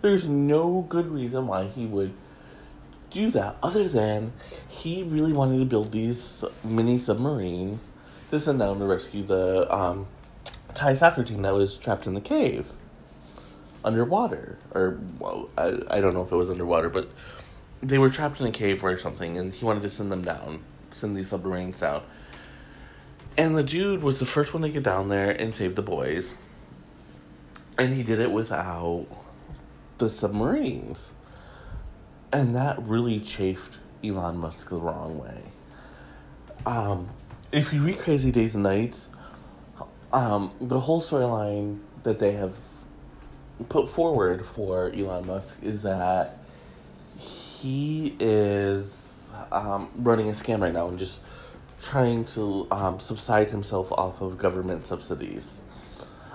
There's 0.00 0.28
no 0.28 0.86
good 0.88 1.08
reason 1.08 1.46
why 1.46 1.64
he 1.64 1.86
would 1.86 2.14
do 3.10 3.30
that 3.30 3.56
other 3.62 3.88
than 3.88 4.32
he 4.68 5.02
really 5.02 5.32
wanted 5.32 5.58
to 5.58 5.64
build 5.64 5.92
these 5.92 6.44
mini 6.64 6.98
submarines 6.98 7.88
to 8.30 8.40
send 8.40 8.58
down 8.58 8.78
to 8.78 8.84
rescue 8.84 9.22
the 9.22 9.72
um, 9.74 10.06
Thai 10.74 10.94
soccer 10.94 11.24
team 11.24 11.42
that 11.42 11.54
was 11.54 11.76
trapped 11.76 12.06
in 12.06 12.14
the 12.14 12.20
cave 12.20 12.66
underwater. 13.86 14.58
Or, 14.74 14.98
well, 15.18 15.48
I, 15.56 15.78
I 15.90 16.00
don't 16.02 16.12
know 16.12 16.22
if 16.22 16.32
it 16.32 16.36
was 16.36 16.50
underwater, 16.50 16.90
but 16.90 17.10
they 17.82 17.96
were 17.96 18.10
trapped 18.10 18.40
in 18.40 18.46
a 18.46 18.50
cave 18.50 18.84
or 18.84 18.98
something, 18.98 19.38
and 19.38 19.54
he 19.54 19.64
wanted 19.64 19.82
to 19.84 19.90
send 19.90 20.12
them 20.12 20.22
down, 20.22 20.62
send 20.90 21.16
these 21.16 21.30
submarines 21.30 21.80
down. 21.80 22.02
And 23.38 23.56
the 23.56 23.62
dude 23.62 24.02
was 24.02 24.18
the 24.18 24.26
first 24.26 24.52
one 24.52 24.62
to 24.62 24.68
get 24.68 24.82
down 24.82 25.08
there 25.08 25.30
and 25.30 25.54
save 25.54 25.74
the 25.74 25.82
boys. 25.82 26.32
And 27.78 27.94
he 27.94 28.02
did 28.02 28.18
it 28.18 28.32
without 28.32 29.06
the 29.98 30.10
submarines. 30.10 31.12
And 32.32 32.56
that 32.56 32.82
really 32.82 33.20
chafed 33.20 33.78
Elon 34.02 34.38
Musk 34.38 34.70
the 34.70 34.76
wrong 34.76 35.18
way. 35.18 35.42
Um, 36.64 37.10
if 37.52 37.72
you 37.72 37.82
read 37.82 37.98
Crazy 37.98 38.30
Days 38.30 38.54
and 38.54 38.64
Nights, 38.64 39.08
um, 40.12 40.52
the 40.60 40.80
whole 40.80 41.02
storyline 41.02 41.80
that 42.02 42.18
they 42.18 42.32
have 42.32 42.54
put 43.68 43.88
forward 43.88 44.44
for 44.44 44.90
Elon 44.90 45.26
Musk 45.26 45.62
is 45.62 45.82
that 45.82 46.38
he 47.18 48.14
is 48.20 49.32
um, 49.50 49.90
running 49.96 50.28
a 50.28 50.32
scam 50.32 50.60
right 50.60 50.72
now 50.72 50.88
and 50.88 50.98
just 50.98 51.20
trying 51.82 52.24
to 52.24 52.66
um, 52.70 53.00
subside 53.00 53.50
himself 53.50 53.90
off 53.92 54.20
of 54.20 54.38
government 54.38 54.86
subsidies. 54.86 55.58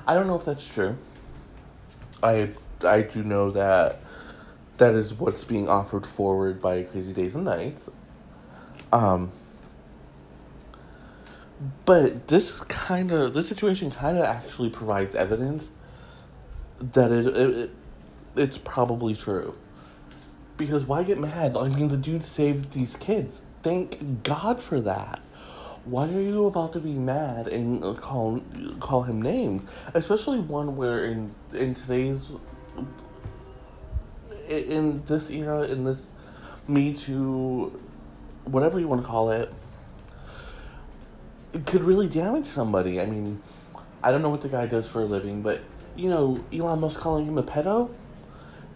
I 0.07 0.13
don't 0.13 0.27
know 0.27 0.35
if 0.35 0.45
that's 0.45 0.67
true. 0.67 0.97
I 2.23 2.49
I 2.83 3.01
do 3.01 3.23
know 3.23 3.51
that 3.51 3.99
that 4.77 4.95
is 4.95 5.13
what's 5.13 5.43
being 5.43 5.69
offered 5.69 6.05
forward 6.05 6.61
by 6.61 6.83
Crazy 6.83 7.13
Days 7.13 7.35
and 7.35 7.45
Nights. 7.45 7.89
Um, 8.91 9.31
but 11.85 12.27
this 12.27 12.59
kind 12.61 13.11
of 13.11 13.33
this 13.33 13.47
situation 13.47 13.91
kind 13.91 14.17
of 14.17 14.23
actually 14.23 14.69
provides 14.69 15.13
evidence 15.13 15.69
that 16.81 17.11
it, 17.11 17.27
it, 17.27 17.55
it 17.57 17.71
it's 18.35 18.57
probably 18.57 19.15
true. 19.15 19.55
Because 20.57 20.85
why 20.85 21.03
get 21.03 21.19
mad? 21.19 21.57
I 21.57 21.67
mean, 21.67 21.87
the 21.87 21.97
dude 21.97 22.23
saved 22.23 22.71
these 22.71 22.95
kids. 22.95 23.41
Thank 23.63 24.23
God 24.23 24.61
for 24.61 24.81
that. 24.81 25.19
Why 25.85 26.07
are 26.07 26.21
you 26.21 26.45
about 26.45 26.73
to 26.73 26.79
be 26.79 26.93
mad 26.93 27.47
and 27.47 27.97
call 27.97 28.41
call 28.79 29.03
him 29.03 29.21
names, 29.21 29.63
especially 29.93 30.39
one 30.39 30.75
where 30.75 31.05
in 31.05 31.33
in 31.53 31.73
today's 31.73 32.29
in 34.47 35.03
this 35.05 35.31
era 35.31 35.63
in 35.63 35.83
this 35.83 36.11
Me 36.67 36.93
Too, 36.93 37.79
whatever 38.45 38.79
you 38.79 38.87
want 38.87 39.01
to 39.01 39.07
call 39.07 39.31
it, 39.31 39.51
it 41.53 41.65
could 41.65 41.83
really 41.83 42.07
damage 42.07 42.45
somebody. 42.45 43.01
I 43.01 43.07
mean, 43.07 43.41
I 44.03 44.11
don't 44.11 44.21
know 44.21 44.29
what 44.29 44.41
the 44.41 44.49
guy 44.49 44.67
does 44.67 44.87
for 44.87 45.01
a 45.01 45.05
living, 45.05 45.41
but 45.41 45.61
you 45.95 46.09
know, 46.09 46.43
Elon 46.53 46.79
Musk 46.79 46.99
calling 46.99 47.25
him 47.25 47.37
a 47.37 47.43
pedo 47.43 47.89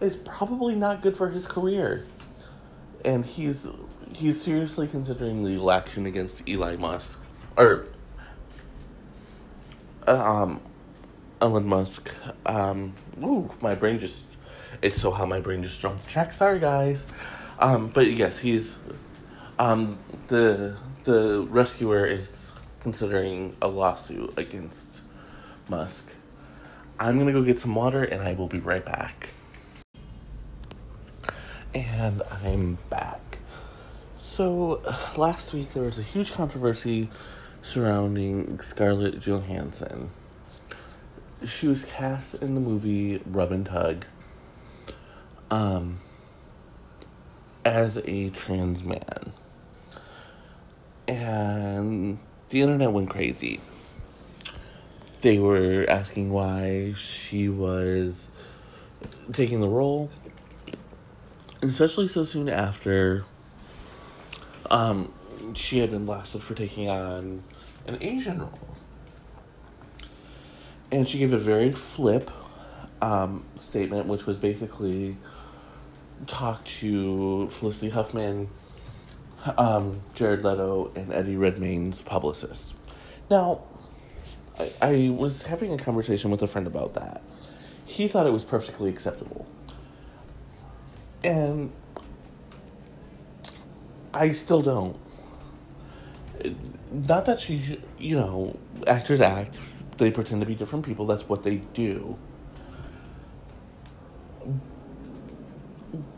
is 0.00 0.16
probably 0.16 0.74
not 0.74 1.02
good 1.02 1.16
for 1.16 1.30
his 1.30 1.46
career. 1.46 2.06
And 3.04 3.24
he's 3.24 3.66
he's 4.12 4.40
seriously 4.40 4.88
considering 4.88 5.42
legal 5.42 5.70
action 5.70 6.06
against 6.06 6.48
Elon 6.48 6.80
Musk 6.80 7.22
or 7.56 7.86
um 10.06 10.60
Elon 11.40 11.66
Musk. 11.66 12.14
Um 12.44 12.94
ooh, 13.22 13.50
my 13.60 13.74
brain 13.74 13.98
just 13.98 14.26
it's 14.82 15.00
so 15.00 15.10
how 15.10 15.26
my 15.26 15.40
brain 15.40 15.62
just 15.62 15.80
jumped 15.80 16.04
the 16.04 16.10
track. 16.10 16.32
Sorry 16.32 16.58
guys. 16.58 17.06
Um 17.58 17.88
but 17.88 18.10
yes, 18.10 18.38
he's 18.38 18.78
um 19.58 19.96
the 20.28 20.78
the 21.04 21.46
rescuer 21.48 22.04
is 22.04 22.52
considering 22.80 23.56
a 23.62 23.68
lawsuit 23.68 24.36
against 24.38 25.02
Musk. 25.68 26.14
I'm 26.98 27.18
gonna 27.18 27.32
go 27.32 27.44
get 27.44 27.58
some 27.58 27.74
water 27.74 28.02
and 28.02 28.22
I 28.22 28.32
will 28.32 28.48
be 28.48 28.58
right 28.58 28.84
back. 28.84 29.30
And 31.74 32.22
I'm 32.42 32.78
back. 32.88 33.38
So, 34.18 34.82
last 35.16 35.52
week 35.52 35.72
there 35.72 35.82
was 35.82 35.98
a 35.98 36.02
huge 36.02 36.32
controversy 36.32 37.10
surrounding 37.60 38.60
Scarlett 38.60 39.20
Johansson. 39.20 40.10
She 41.46 41.68
was 41.68 41.84
cast 41.84 42.36
in 42.36 42.54
the 42.54 42.60
movie 42.60 43.20
Rub 43.26 43.52
and 43.52 43.66
Tug 43.66 44.06
um, 45.50 45.98
as 47.62 47.98
a 48.06 48.30
trans 48.30 48.84
man. 48.84 49.32
And 51.06 52.18
the 52.48 52.62
internet 52.62 52.92
went 52.92 53.10
crazy. 53.10 53.60
They 55.26 55.40
were 55.40 55.84
asking 55.88 56.30
why 56.30 56.92
she 56.96 57.48
was 57.48 58.28
taking 59.32 59.58
the 59.58 59.66
role, 59.66 60.08
especially 61.62 62.06
so 62.06 62.22
soon 62.22 62.48
after 62.48 63.24
um, 64.70 65.12
she 65.52 65.80
had 65.80 65.90
been 65.90 66.06
blasted 66.06 66.44
for 66.44 66.54
taking 66.54 66.88
on 66.88 67.42
an 67.88 67.98
Asian 68.00 68.38
role. 68.38 68.56
And 70.92 71.08
she 71.08 71.18
gave 71.18 71.32
a 71.32 71.38
very 71.38 71.72
flip 71.72 72.30
um, 73.02 73.42
statement, 73.56 74.06
which 74.06 74.26
was 74.26 74.38
basically 74.38 75.16
talk 76.28 76.64
to 76.66 77.48
Felicity 77.50 77.88
Huffman, 77.88 78.48
um, 79.58 80.02
Jared 80.14 80.44
Leto, 80.44 80.92
and 80.94 81.12
Eddie 81.12 81.34
Redmayne's 81.34 82.00
publicist. 82.00 82.74
Now, 83.28 83.64
I, 84.58 84.72
I 84.80 85.10
was 85.10 85.44
having 85.44 85.72
a 85.72 85.78
conversation 85.78 86.30
with 86.30 86.42
a 86.42 86.46
friend 86.46 86.66
about 86.66 86.94
that. 86.94 87.22
He 87.84 88.08
thought 88.08 88.26
it 88.26 88.32
was 88.32 88.44
perfectly 88.44 88.90
acceptable. 88.90 89.46
And 91.22 91.72
I 94.12 94.32
still 94.32 94.62
don't. 94.62 94.96
Not 96.90 97.26
that 97.26 97.40
she, 97.40 97.80
you 97.98 98.16
know, 98.16 98.58
actors 98.86 99.20
act, 99.20 99.58
they 99.98 100.10
pretend 100.10 100.40
to 100.40 100.46
be 100.46 100.54
different 100.54 100.84
people, 100.84 101.06
that's 101.06 101.28
what 101.28 101.42
they 101.42 101.56
do. 101.56 102.16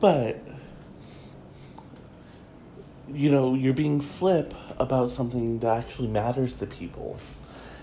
But, 0.01 0.45
you 3.13 3.31
know, 3.31 3.55
you're 3.55 3.75
being 3.75 4.01
flip 4.01 4.55
about 4.79 5.11
something 5.11 5.59
that 5.61 5.77
actually 5.77 6.09
matters 6.09 6.55
to 6.57 6.67
people. 6.67 7.19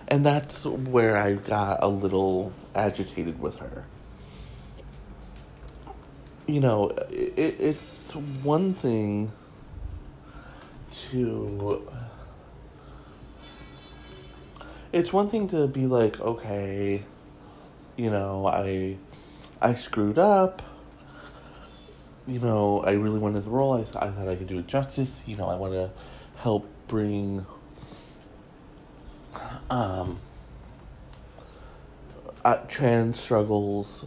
And 0.08 0.26
that's 0.26 0.66
where 0.66 1.18
I 1.18 1.34
got 1.34 1.84
a 1.84 1.88
little 1.88 2.54
agitated 2.76 3.40
with 3.40 3.56
her. 3.58 3.86
You 6.46 6.60
know, 6.60 6.90
it, 7.10 7.56
it's 7.60 8.14
one 8.14 8.76
thing 8.76 9.32
to 10.92 11.92
it's 14.94 15.12
one 15.12 15.28
thing 15.28 15.48
to 15.50 15.68
be 15.68 15.88
like 15.88 16.20
okay 16.22 17.04
you 17.98 18.10
know 18.10 18.48
i 18.48 18.96
i 19.62 19.74
screwed 19.74 20.18
up. 20.18 20.62
You 22.28 22.40
know 22.40 22.82
i 22.82 22.92
really 22.92 23.20
wanted 23.20 23.44
the 23.44 23.50
role. 23.50 23.74
I, 23.74 23.84
th- 23.84 23.96
I 23.98 24.10
thought 24.10 24.28
i 24.28 24.36
could 24.36 24.48
do 24.48 24.60
it 24.60 24.68
justice. 24.68 25.22
You 25.26 25.36
know 25.36 25.48
i 25.48 25.56
want 25.56 25.74
to 25.74 25.92
help 26.38 26.68
bring 26.88 27.46
um 29.70 30.20
uh, 32.44 32.58
trans 32.68 33.20
struggles 33.20 34.06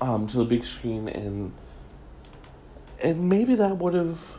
um 0.00 0.26
to 0.26 0.38
the 0.38 0.44
big 0.44 0.64
screen 0.64 1.08
and 1.08 1.52
and 3.02 3.28
maybe 3.28 3.54
that 3.54 3.76
would 3.76 3.94
have 3.94 4.38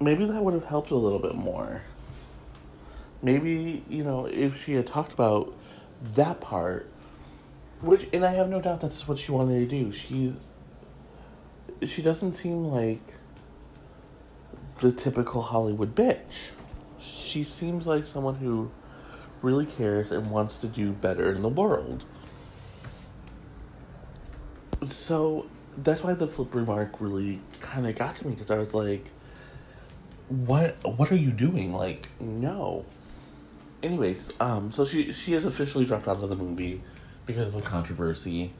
maybe 0.00 0.24
that 0.24 0.42
would 0.42 0.54
have 0.54 0.66
helped 0.66 0.90
a 0.90 0.96
little 0.96 1.18
bit 1.18 1.34
more. 1.34 1.82
Maybe, 3.22 3.82
you 3.88 4.04
know, 4.04 4.26
if 4.26 4.62
she 4.62 4.74
had 4.74 4.86
talked 4.86 5.12
about 5.12 5.54
that 6.14 6.40
part, 6.40 6.90
which, 7.80 8.08
and 8.12 8.24
I 8.24 8.32
have 8.32 8.48
no 8.48 8.60
doubt 8.60 8.80
that's 8.80 9.08
what 9.08 9.18
she 9.18 9.32
wanted 9.32 9.58
to 9.58 9.66
do. 9.66 9.92
She, 9.92 10.34
she 11.84 12.02
doesn't 12.02 12.34
seem 12.34 12.64
like 12.66 13.00
the 14.78 14.92
typical 14.92 15.42
Hollywood 15.42 15.94
bitch. 15.94 16.50
She 17.06 17.42
seems 17.44 17.86
like 17.86 18.06
someone 18.06 18.36
who 18.36 18.70
really 19.42 19.66
cares 19.66 20.10
and 20.10 20.30
wants 20.30 20.58
to 20.58 20.66
do 20.66 20.92
better 20.92 21.32
in 21.32 21.42
the 21.42 21.48
world. 21.48 22.04
So 24.86 25.46
that's 25.76 26.02
why 26.02 26.14
the 26.14 26.26
flip 26.26 26.54
remark 26.54 27.00
really 27.00 27.40
kind 27.60 27.86
of 27.86 27.96
got 27.96 28.16
to 28.16 28.26
me 28.26 28.34
because 28.34 28.50
I 28.50 28.58
was 28.58 28.74
like, 28.74 29.10
what 30.28 30.76
what 30.82 31.12
are 31.12 31.16
you 31.16 31.30
doing? 31.30 31.72
Like, 31.72 32.08
no. 32.20 32.84
Anyways, 33.82 34.32
um, 34.40 34.72
so 34.72 34.84
she 34.84 35.12
she 35.12 35.32
has 35.32 35.44
officially 35.44 35.84
dropped 35.84 36.08
out 36.08 36.22
of 36.22 36.28
the 36.28 36.36
movie 36.36 36.82
because 37.26 37.54
of 37.54 37.62
the 37.62 37.68
controversy. 37.68 38.52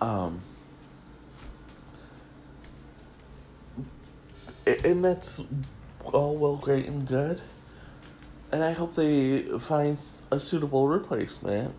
Um, 0.00 0.40
and 4.66 5.04
that's 5.04 5.42
all 6.14 6.36
well, 6.36 6.56
great 6.56 6.86
and 6.86 7.06
good. 7.06 7.40
And 8.52 8.62
I 8.62 8.72
hope 8.72 8.94
they 8.94 9.42
find 9.58 9.98
a 10.30 10.38
suitable 10.38 10.88
replacement. 10.88 11.74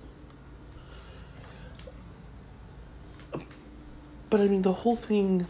But 4.30 4.42
I 4.42 4.48
mean, 4.48 4.62
the 4.62 4.74
whole 4.74 4.96
thing 4.96 5.48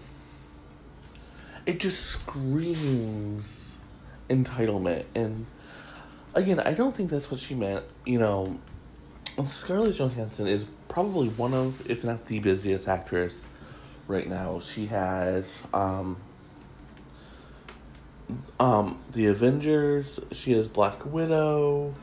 it 1.68 1.82
just 1.82 2.06
screams 2.06 3.78
entitlement. 4.30 5.04
And 5.14 5.46
again, 6.34 6.60
I 6.62 6.74
don't 6.74 6.96
think 6.96 7.12
that's 7.12 7.30
what 7.30 7.42
she 7.42 7.54
meant. 7.54 7.84
You 8.06 8.20
know, 8.20 8.60
Scarlett 9.44 9.98
Johansson 9.98 10.48
is 10.48 10.66
probably 10.88 11.28
one 11.28 11.54
of, 11.54 11.88
if 11.90 12.06
not 12.06 12.26
the 12.26 12.40
busiest 12.40 12.88
actress 12.88 13.48
right 14.08 14.28
now. 14.28 14.62
She 14.62 14.86
has 14.88 15.60
um, 15.74 16.16
um, 18.60 19.00
the 19.12 19.28
Avengers. 19.28 20.20
She 20.32 20.54
has 20.54 20.68
Black 20.68 21.06
Widow. 21.06 21.96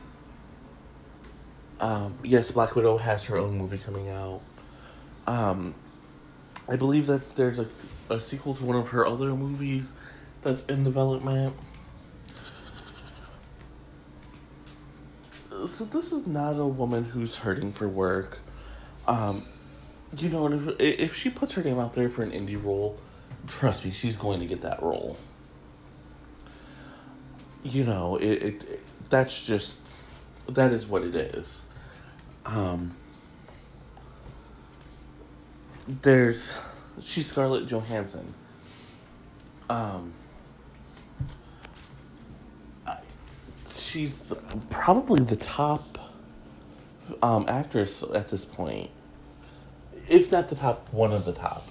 Um, 1.79 2.17
yes, 2.23 2.51
Black 2.51 2.75
Widow 2.75 2.97
has 2.97 3.25
her 3.25 3.37
own 3.37 3.57
movie 3.57 3.77
coming 3.77 4.09
out. 4.09 4.41
Um, 5.27 5.75
I 6.69 6.75
believe 6.75 7.07
that 7.07 7.35
there's 7.35 7.59
a 7.59 7.67
a 8.09 8.19
sequel 8.19 8.53
to 8.55 8.63
one 8.63 8.75
of 8.75 8.89
her 8.89 9.05
other 9.05 9.35
movies 9.35 9.93
that's 10.41 10.65
in 10.65 10.83
development. 10.83 11.55
So 15.67 15.85
this 15.85 16.11
is 16.11 16.27
not 16.27 16.59
a 16.59 16.65
woman 16.65 17.05
who's 17.05 17.37
hurting 17.37 17.73
for 17.73 17.87
work. 17.89 18.39
Um, 19.07 19.43
you 20.17 20.29
know, 20.29 20.51
if 20.51 20.79
if 20.79 21.15
she 21.15 21.29
puts 21.29 21.53
her 21.53 21.63
name 21.63 21.79
out 21.79 21.93
there 21.93 22.09
for 22.09 22.23
an 22.23 22.31
indie 22.31 22.63
role, 22.63 22.99
trust 23.47 23.85
me, 23.85 23.91
she's 23.91 24.17
going 24.17 24.39
to 24.39 24.45
get 24.45 24.61
that 24.61 24.81
role. 24.81 25.17
You 27.65 27.83
know, 27.83 28.17
it, 28.17 28.27
it, 28.27 28.63
it 28.63 29.09
that's 29.09 29.43
just 29.43 29.81
that 30.47 30.71
is 30.71 30.85
what 30.85 31.01
it 31.01 31.15
is. 31.15 31.65
Um, 32.45 32.91
there's 35.87 36.61
she's 37.01 37.25
Scarlett 37.25 37.65
Johansson. 37.65 38.35
Um, 39.67 40.13
she's 43.73 44.31
probably 44.69 45.23
the 45.23 45.35
top 45.35 45.97
um, 47.23 47.45
actress 47.47 48.03
at 48.13 48.27
this 48.27 48.45
point, 48.45 48.91
if 50.07 50.31
not 50.31 50.49
the 50.49 50.55
top, 50.55 50.87
one 50.91 51.13
of 51.13 51.25
the 51.25 51.33
top. 51.33 51.67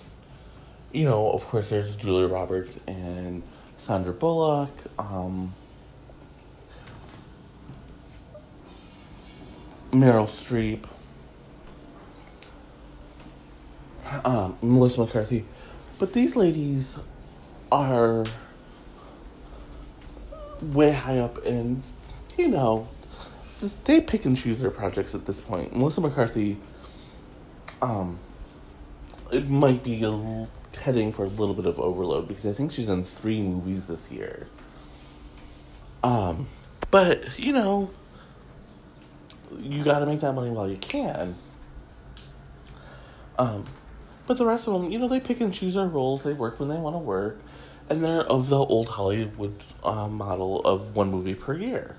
You 0.91 1.05
know, 1.05 1.31
of 1.31 1.45
course, 1.45 1.71
there's 1.71 1.95
Julia 1.95 2.27
Roberts 2.27 2.81
and 2.89 3.45
Sandra 3.79 4.13
Bullock. 4.13 4.71
Um, 4.99 5.55
Meryl 9.95 10.27
Streep, 10.27 10.85
um, 14.25 14.59
Melissa 14.61 15.01
McCarthy, 15.01 15.45
but 15.99 16.13
these 16.13 16.35
ladies 16.35 16.99
are 17.71 18.27
way 20.61 20.93
high 20.93 21.19
up 21.19 21.45
in, 21.45 21.83
you 22.37 22.49
know, 22.49 22.89
they 23.85 24.01
pick 24.01 24.25
and 24.25 24.37
choose 24.37 24.61
their 24.61 24.71
projects 24.71 25.15
at 25.15 25.27
this 25.27 25.41
point. 25.41 25.75
Melissa 25.77 26.01
McCarthy, 26.01 26.59
um, 27.81 28.19
it 29.31 29.49
might 29.49 29.83
be 29.83 29.99
heading 30.77 31.13
for 31.13 31.25
a 31.25 31.29
little 31.29 31.55
bit 31.55 31.67
of 31.67 31.79
overload 31.79 32.29
because 32.29 32.47
I 32.47 32.53
think 32.53 32.73
she's 32.73 32.89
in 32.89 33.05
three 33.05 33.41
movies 33.41 33.87
this 33.87 34.11
year. 34.11 34.49
Um, 36.03 36.49
but 36.91 37.39
you 37.39 37.53
know, 37.53 37.91
you 39.61 39.85
got 39.85 40.01
to 40.01 40.07
make 40.07 40.21
that 40.21 40.33
money 40.33 40.51
while 40.51 40.69
you 40.69 40.77
can. 40.77 41.35
Um, 43.39 43.67
but 44.27 44.37
the 44.37 44.47
rest 44.47 44.67
of 44.67 44.81
them, 44.81 44.91
you 44.91 44.99
know, 44.99 45.09
they 45.09 45.21
pick 45.21 45.41
and 45.41 45.53
choose 45.53 45.75
their 45.75 45.87
roles. 45.87 46.23
They 46.23 46.33
work 46.33 46.61
when 46.61 46.69
they 46.69 46.77
want 46.77 46.95
to 46.95 46.99
work, 46.99 47.41
and 47.91 48.03
they're 48.03 48.23
of 48.23 48.49
the 48.49 48.59
old 48.59 48.89
Hollywood 48.89 49.61
uh, 49.83 50.09
model 50.09 50.61
of 50.61 50.95
one 50.95 51.11
movie 51.11 51.35
per 51.35 51.55
year. 51.55 51.97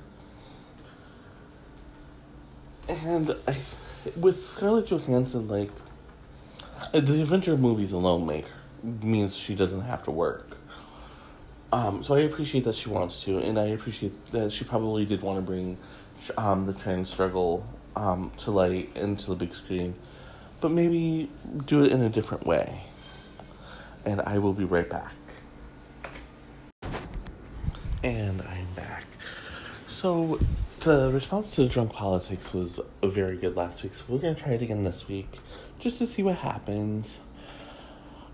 And 2.87 3.35
I, 3.47 3.57
with 4.15 4.45
Scarlett 4.45 4.87
Johansson, 4.87 5.47
like 5.47 5.71
the 6.91 7.21
Avenger 7.21 7.57
movies 7.57 7.91
alone 7.91 8.25
make 8.25 8.45
means 8.83 9.35
she 9.35 9.55
doesn't 9.55 9.81
have 9.81 10.03
to 10.03 10.11
work. 10.11 10.57
Um, 11.71 12.03
so 12.03 12.15
I 12.15 12.21
appreciate 12.21 12.63
that 12.65 12.75
she 12.75 12.89
wants 12.89 13.23
to, 13.23 13.39
and 13.39 13.59
I 13.59 13.65
appreciate 13.65 14.31
that 14.31 14.51
she 14.51 14.63
probably 14.63 15.05
did 15.05 15.21
want 15.21 15.39
to 15.39 15.41
bring 15.41 15.77
um, 16.37 16.65
the 16.65 16.73
trans 16.73 17.09
struggle 17.09 17.65
um, 17.95 18.31
to 18.37 18.51
light 18.51 18.89
into 18.95 19.27
the 19.29 19.35
big 19.35 19.53
screen, 19.53 19.95
but 20.61 20.71
maybe 20.71 21.29
do 21.65 21.83
it 21.83 21.91
in 21.91 22.01
a 22.01 22.09
different 22.09 22.45
way. 22.45 22.81
And 24.05 24.21
I 24.21 24.37
will 24.37 24.53
be 24.53 24.65
right 24.65 24.89
back. 24.89 25.13
And 28.03 28.41
I'm 28.41 28.67
back. 28.75 29.05
So 29.87 30.39
the 30.81 31.11
response 31.11 31.55
to 31.55 31.67
drunk 31.67 31.93
politics 31.93 32.53
was 32.53 32.79
very 33.03 33.37
good 33.37 33.55
last 33.55 33.81
week, 33.81 33.93
so 33.93 34.03
we're 34.07 34.19
gonna 34.19 34.35
try 34.35 34.51
it 34.51 34.61
again 34.61 34.83
this 34.83 35.07
week, 35.07 35.39
just 35.79 35.97
to 35.97 36.05
see 36.05 36.21
what 36.21 36.37
happens. 36.37 37.19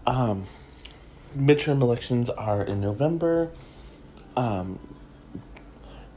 Um, 0.06 0.48
midterm 1.38 1.82
elections 1.82 2.30
are 2.30 2.64
in 2.64 2.82
November. 2.82 3.52
Um, 4.36 4.80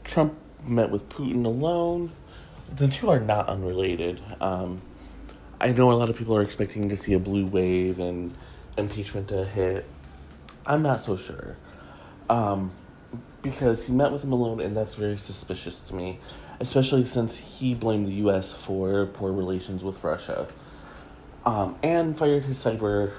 Trump 0.02 0.34
met 0.66 0.90
with 0.90 1.08
Putin 1.08 1.44
alone. 1.44 2.12
The 2.74 2.88
two 2.88 3.10
are 3.10 3.20
not 3.20 3.48
unrelated. 3.48 4.20
Um, 4.40 4.82
I 5.60 5.72
know 5.72 5.92
a 5.92 5.94
lot 5.94 6.10
of 6.10 6.16
people 6.16 6.36
are 6.36 6.42
expecting 6.42 6.88
to 6.88 6.96
see 6.96 7.14
a 7.14 7.18
blue 7.18 7.46
wave 7.46 8.00
and 8.00 8.34
impeachment 8.76 9.28
to 9.28 9.44
hit. 9.44 9.86
I'm 10.66 10.82
not 10.82 11.00
so 11.00 11.16
sure. 11.16 11.56
Um, 12.28 12.70
because 13.42 13.84
he 13.86 13.92
met 13.92 14.10
with 14.10 14.24
him 14.24 14.32
alone, 14.32 14.60
and 14.60 14.76
that's 14.76 14.94
very 14.94 15.18
suspicious 15.18 15.80
to 15.82 15.94
me, 15.94 16.18
especially 16.60 17.04
since 17.04 17.36
he 17.36 17.74
blamed 17.74 18.06
the 18.06 18.14
U.S. 18.14 18.52
for 18.52 19.06
poor 19.06 19.32
relations 19.32 19.84
with 19.84 20.02
Russia, 20.02 20.48
um, 21.44 21.76
and 21.82 22.16
fired 22.16 22.44
his 22.44 22.56
cyber, 22.56 23.12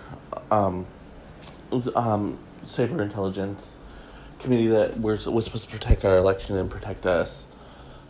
um, 0.49 0.87
um, 1.95 2.39
cyber 2.65 2.99
intelligence 3.01 3.77
committee 4.45 4.67
that 4.67 4.99
was 4.99 5.27
was 5.27 5.45
supposed 5.45 5.69
to 5.69 5.71
protect 5.71 6.05
our 6.05 6.17
election 6.17 6.55
and 6.55 6.69
protect 6.69 7.05
us. 7.05 7.47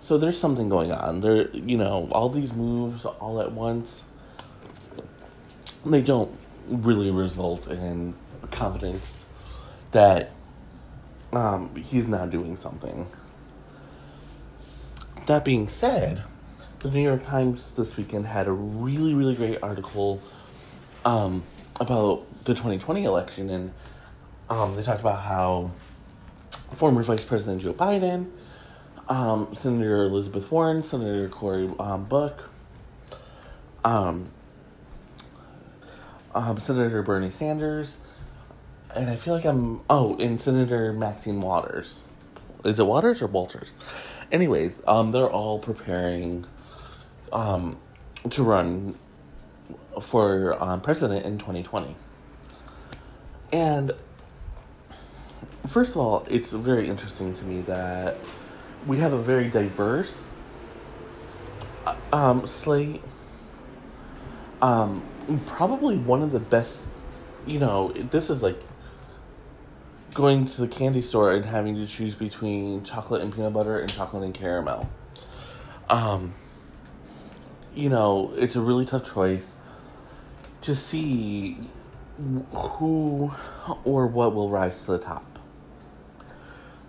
So 0.02 0.18
there's 0.18 0.40
something 0.40 0.70
going 0.70 0.92
on. 0.92 1.22
There, 1.22 1.50
you 1.50 1.78
know, 1.78 2.08
all 2.12 2.30
these 2.30 2.54
moves 2.54 3.06
all 3.06 3.42
at 3.42 3.52
once. 3.54 4.04
They 5.84 6.02
don't 6.02 6.32
really 6.68 7.10
result 7.10 7.68
in 7.68 8.14
confidence 8.52 9.26
that 9.92 10.32
um, 11.34 11.76
he's 11.76 12.08
not 12.08 12.30
doing 12.30 12.56
something. 12.56 13.08
That 15.26 15.44
being 15.44 15.68
said, 15.68 16.24
the 16.80 16.92
New 16.92 17.02
York 17.02 17.24
Times 17.24 17.72
this 17.72 17.98
weekend 17.98 18.28
had 18.28 18.48
a 18.48 18.52
really, 18.52 19.16
really 19.16 19.36
great 19.36 19.58
article 19.64 20.22
um, 21.04 21.44
about 21.80 22.26
the 22.44 22.54
2020 22.54 23.06
election, 23.06 23.50
and 23.50 23.74
um, 24.50 24.76
they 24.76 24.84
talked 24.84 25.02
about 25.02 25.22
how 25.22 25.72
former 26.74 27.04
Vice 27.04 27.24
President 27.24 27.62
Joe 27.62 27.74
Biden, 27.74 28.30
um, 29.08 29.54
Senator 29.54 30.06
Elizabeth 30.06 30.52
Warren, 30.52 30.84
Senator 30.84 31.30
Cory 31.30 31.70
um, 31.80 32.06
Buck, 32.06 32.50
um, 33.84 34.30
um, 36.34 36.60
Senator 36.60 37.02
Bernie 37.02 37.32
Sanders, 37.32 38.00
and 38.96 39.10
I 39.10 39.16
feel 39.16 39.34
like 39.34 39.46
I'm 39.46 39.82
oh, 39.90 40.18
and 40.18 40.40
Senator 40.40 40.94
Maxine 40.94 41.42
Waters. 41.42 42.04
Is 42.64 42.80
it 42.80 42.86
Waters 42.86 43.22
or 43.22 43.28
Walters? 43.28 43.76
Anyways, 44.32 44.82
um, 44.88 45.12
they're 45.12 45.30
all 45.30 45.60
preparing 45.60 46.46
um, 47.32 47.78
to 48.30 48.44
run 48.44 48.96
for 50.02 50.62
um, 50.62 50.82
president 50.82 51.26
in 51.26 51.38
2020. 51.38 51.96
And 53.52 53.92
first 55.68 55.92
of 55.92 55.98
all, 55.98 56.26
it's 56.30 56.52
very 56.54 56.88
interesting 56.90 57.34
to 57.34 57.46
me 57.46 57.62
that 57.62 58.18
we 58.86 59.00
have 59.00 59.14
a 59.14 59.22
very 59.22 59.50
diverse 59.50 60.32
uh, 61.86 61.96
um, 62.14 62.48
slate. 62.48 63.02
Um, 64.62 65.04
probably 65.46 65.98
one 65.98 66.22
of 66.22 66.32
the 66.32 66.40
best, 66.40 66.90
you 67.46 67.60
know, 67.60 67.92
this 67.92 68.30
is 68.30 68.42
like 68.42 68.60
going 70.14 70.46
to 70.46 70.62
the 70.62 70.68
candy 70.68 71.02
store 71.02 71.34
and 71.34 71.46
having 71.46 71.76
to 71.76 71.86
choose 71.86 72.16
between 72.16 72.84
chocolate 72.84 73.22
and 73.22 73.34
peanut 73.34 73.54
butter 73.54 73.80
and 73.80 73.92
chocolate 73.92 74.24
and 74.24 74.34
caramel. 74.34 74.90
Um, 75.90 76.34
you 77.76 77.90
know, 77.90 78.34
it's 78.38 78.56
a 78.56 78.62
really 78.62 78.86
tough 78.86 79.14
choice 79.14 79.54
to 80.62 80.74
see 80.74 81.60
who 82.54 83.32
or 83.84 84.08
what 84.08 84.34
will 84.34 84.50
rise 84.50 84.82
to 84.86 84.94
the 84.94 85.00
top. 85.00 85.35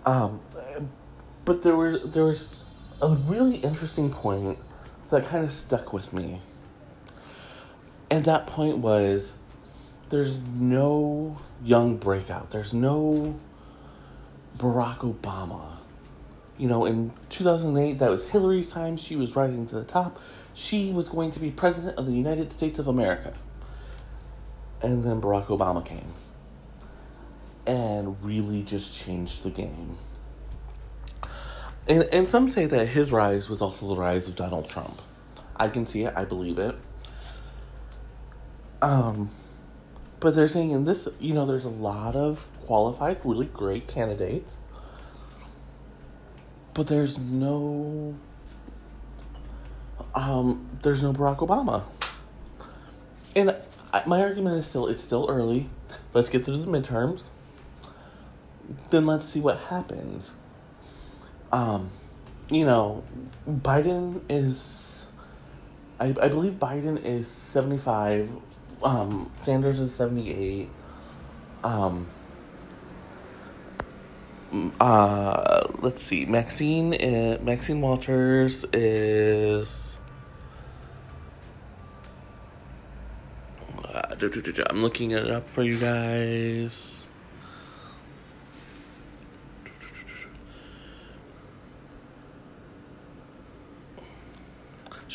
Um, 0.07 0.41
but 1.45 1.63
there 1.63 1.75
were 1.75 1.99
there 1.99 2.25
was 2.25 2.49
a 3.03 3.11
really 3.11 3.57
interesting 3.57 4.11
point 4.11 4.59
that 5.11 5.27
kind 5.27 5.45
of 5.45 5.53
stuck 5.53 5.93
with 5.93 6.13
me. 6.13 6.41
And 8.09 8.25
that 8.25 8.47
point 8.47 8.79
was 8.79 9.33
there's 10.11 10.39
no 10.55 11.39
young 11.63 11.97
breakout. 11.97 12.51
There's 12.53 12.73
no 12.73 13.39
Barack 14.57 14.99
Obama. 14.99 15.73
You 16.57 16.69
know, 16.69 16.87
in 16.87 17.13
2008, 17.29 17.99
that 17.99 18.11
was 18.11 18.29
Hillary's 18.29 18.71
time. 18.71 18.97
She 18.97 19.17
was 19.17 19.37
rising 19.37 19.67
to 19.67 19.75
the 19.75 19.85
top. 19.85 20.19
She 20.55 20.91
was 20.91 21.09
going 21.09 21.33
to 21.33 21.41
be 21.41 21.51
president 21.51 21.99
of 21.99 22.07
the 22.07 22.13
United 22.13 22.53
States 22.53 22.79
of 22.79 22.87
America. 22.87 23.35
And 24.81 25.05
then 25.05 25.21
Barack 25.21 25.47
Obama 25.47 25.85
came 25.85 26.13
and 27.67 28.23
really 28.23 28.63
just 28.63 28.95
changed 28.95 29.43
the 29.43 29.51
game. 29.51 29.99
And, 31.89 32.05
and 32.05 32.29
some 32.29 32.49
say 32.49 32.67
that 32.67 32.87
his 32.89 33.13
rise 33.13 33.49
was 33.49 33.63
also 33.63 33.89
the 33.89 33.97
rise 33.97 34.29
of 34.29 34.37
Donald 34.37 34.69
Trump. 34.69 35.01
I 35.57 35.69
can 35.69 35.87
see 35.87 36.05
it, 36.05 36.13
I 36.17 36.25
believe 36.25 36.59
it. 36.59 36.75
Um, 38.83 39.31
but 40.21 40.35
they're 40.35 40.49
saying 40.49 40.73
in 40.73 40.85
this, 40.85 41.09
you 41.21 41.35
know, 41.35 41.47
there's 41.47 41.65
a 41.65 41.71
lot 41.71 42.17
of 42.17 42.47
qualified, 42.67 43.19
really 43.25 43.47
great 43.47 43.87
candidates, 43.87 44.57
but 46.75 46.89
there's 46.89 47.19
no, 47.19 48.17
um, 50.15 50.69
there's 50.83 51.03
no 51.03 51.13
Barack 51.13 51.39
Obama. 51.39 51.85
And 53.35 53.55
my 54.07 54.21
argument 54.21 54.59
is 54.59 54.67
still, 54.67 54.87
it's 54.89 55.03
still 55.03 55.27
early. 55.29 55.71
Let's 56.13 56.29
get 56.29 56.45
through 56.45 56.59
the 56.59 56.67
midterms. 56.67 57.29
Then 58.91 59.07
let's 59.07 59.27
see 59.27 59.41
what 59.41 59.59
happens. 59.59 60.33
Um, 61.53 61.91
you 62.51 62.65
know, 62.65 63.05
Biden 63.49 64.23
is 64.29 64.97
I, 65.99 66.15
I 66.21 66.29
believe 66.29 66.55
Biden 66.55 67.03
is 67.03 67.27
75. 67.27 68.31
Um, 68.83 69.31
Sanders 69.37 69.81
is 69.81 69.95
78. 69.95 70.69
Um, 71.65 72.07
uh, 74.79 75.63
let's 75.81 76.03
see. 76.03 76.27
Maxine, 76.27 76.95
uh, 76.95 77.39
Maxine 77.43 77.81
Waters 77.81 78.65
is. 78.73 79.99
Uh, 83.83 84.03
I'm 84.71 84.83
looking 84.83 85.13
it 85.13 85.31
up 85.31 85.49
for 85.49 85.63
you 85.63 85.79
guys. 85.79 86.96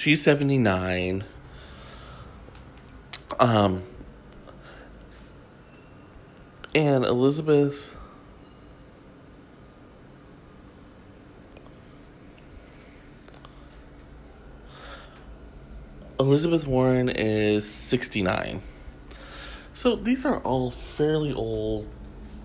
She's 0.02 0.24
79. 0.24 1.26
Um, 3.40 3.84
and 6.74 7.06
Elizabeth. 7.06 7.96
Elizabeth 16.20 16.66
Warren 16.66 17.08
is 17.08 17.70
69. 17.70 18.64
So 19.76 19.96
these 19.96 20.26
are 20.26 20.40
all 20.40 20.72
fairly 20.72 21.32
old 21.32 21.88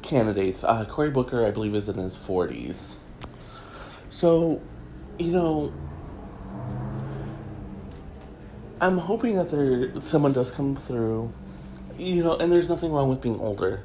candidates. 0.03 0.62
Uh, 0.62 0.85
Cory 0.85 1.09
Booker, 1.09 1.47
I 1.47 1.53
believe, 1.53 1.75
is 1.75 1.88
in 1.88 1.97
his 1.97 2.19
40s. 2.19 2.97
So, 4.11 4.61
you 5.19 5.33
know, 5.33 5.73
I'm 8.80 8.98
hoping 8.98 9.36
that 9.36 9.50
there 9.50 9.98
someone 10.00 10.32
does 10.32 10.50
come 10.50 10.76
through, 10.76 11.32
you 11.96 12.22
know, 12.22 12.36
and 12.36 12.52
there's 12.52 12.68
nothing 12.68 12.92
wrong 12.92 13.08
with 13.08 13.22
being 13.22 13.40
older. 13.40 13.84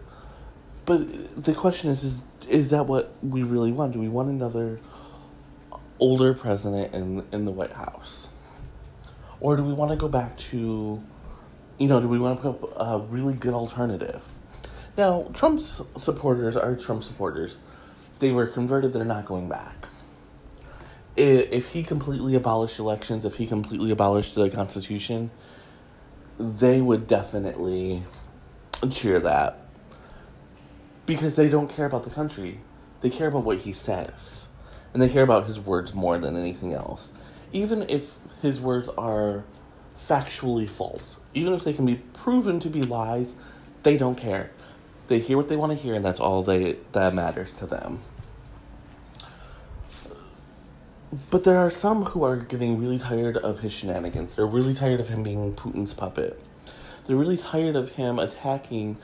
But 0.86 1.41
the 1.41 1.54
question 1.54 1.89
is, 1.91 2.04
is 2.04 2.23
is 2.49 2.69
that 2.71 2.88
what 2.88 3.13
we 3.23 3.43
really 3.43 3.71
want? 3.71 3.93
Do 3.93 3.99
we 3.99 4.10
want 4.10 4.30
another 4.30 4.80
older 5.99 6.34
president 6.34 6.93
in 6.93 7.25
in 7.32 7.45
the 7.45 7.51
White 7.51 7.71
House, 7.71 8.27
or 9.39 9.56
do 9.56 9.63
we 9.63 9.73
want 9.73 9.91
to 9.91 9.97
go 9.97 10.10
back 10.10 10.38
to, 10.49 11.01
you 11.77 11.88
know, 11.88 12.01
do 12.01 12.10
we 12.10 12.19
want 12.19 12.41
to 12.41 12.51
put 12.51 12.73
up 12.77 12.77
a 12.77 13.06
really 13.06 13.34
good 13.34 13.54
alternative? 13.54 14.27
Now, 14.97 15.30
Trump's 15.34 15.82
supporters 15.97 16.58
are 16.58 16.75
Trump 16.75 17.06
supporters. 17.06 17.60
They 18.19 18.32
were 18.34 18.45
converted. 18.45 18.91
They're 18.91 19.06
not 19.06 19.25
going 19.25 19.47
back 19.47 19.88
if 21.15 21.69
he 21.69 21.84
completely 21.84 22.36
abolished 22.36 22.80
elections, 22.80 23.26
if 23.26 23.36
he 23.36 23.47
completely 23.47 23.91
abolished 23.91 24.36
the 24.36 24.50
Constitution, 24.50 25.32
they 26.39 26.82
would 26.82 27.08
definitely 27.08 28.04
cheer 28.89 29.19
that. 29.19 29.58
Because 31.06 31.36
they 31.36 31.50
don't 31.50 31.69
care 31.69 31.86
about 31.86 32.04
the 32.04 32.10
country. 32.10 32.62
They 33.02 33.10
care 33.10 33.28
about 33.28 33.43
what 33.43 33.60
he 33.60 33.74
says. 33.74 34.47
And 34.93 35.02
they 35.02 35.10
care 35.10 35.24
about 35.24 35.47
his 35.47 35.60
words 35.60 35.93
more 35.93 36.17
than 36.17 36.38
anything 36.38 36.74
else. 36.74 37.12
Even 37.52 37.89
if 37.89 38.15
his 38.41 38.60
words 38.60 38.89
are 38.97 39.43
factually 39.97 40.69
false, 40.69 41.19
even 41.34 41.54
if 41.54 41.63
they 41.63 41.74
can 41.74 41.86
be 41.86 41.95
proven 41.95 42.60
to 42.60 42.69
be 42.69 42.82
lies, 42.82 43.34
they 43.84 43.97
don't 43.97 44.15
care. 44.15 44.52
They 45.08 45.19
hear 45.19 45.38
what 45.38 45.50
they 45.50 45.56
want 45.56 45.71
to 45.71 45.78
hear, 45.78 45.93
and 45.93 46.06
that's 46.06 46.19
all 46.19 46.43
they 46.43 46.78
that 46.93 47.13
matters 47.13 47.52
to 47.54 47.65
them. 47.65 48.00
But 51.30 51.43
there 51.43 51.58
are 51.58 51.69
some 51.69 52.06
who 52.06 52.24
are 52.24 52.38
getting 52.38 52.80
really 52.80 52.97
tired 52.97 53.36
of 53.36 53.60
his 53.60 53.74
shenanigans. 53.74 54.36
They're 54.36 54.45
really 54.45 54.74
tired 54.74 55.02
of 55.02 55.10
him 55.10 55.24
being 55.24 55.54
Putin's 55.54 55.93
puppet. 55.93 56.41
They're 57.06 57.17
really 57.17 57.38
tired 57.38 57.76
of 57.76 57.91
him 57.93 58.17
attacking 58.17 58.97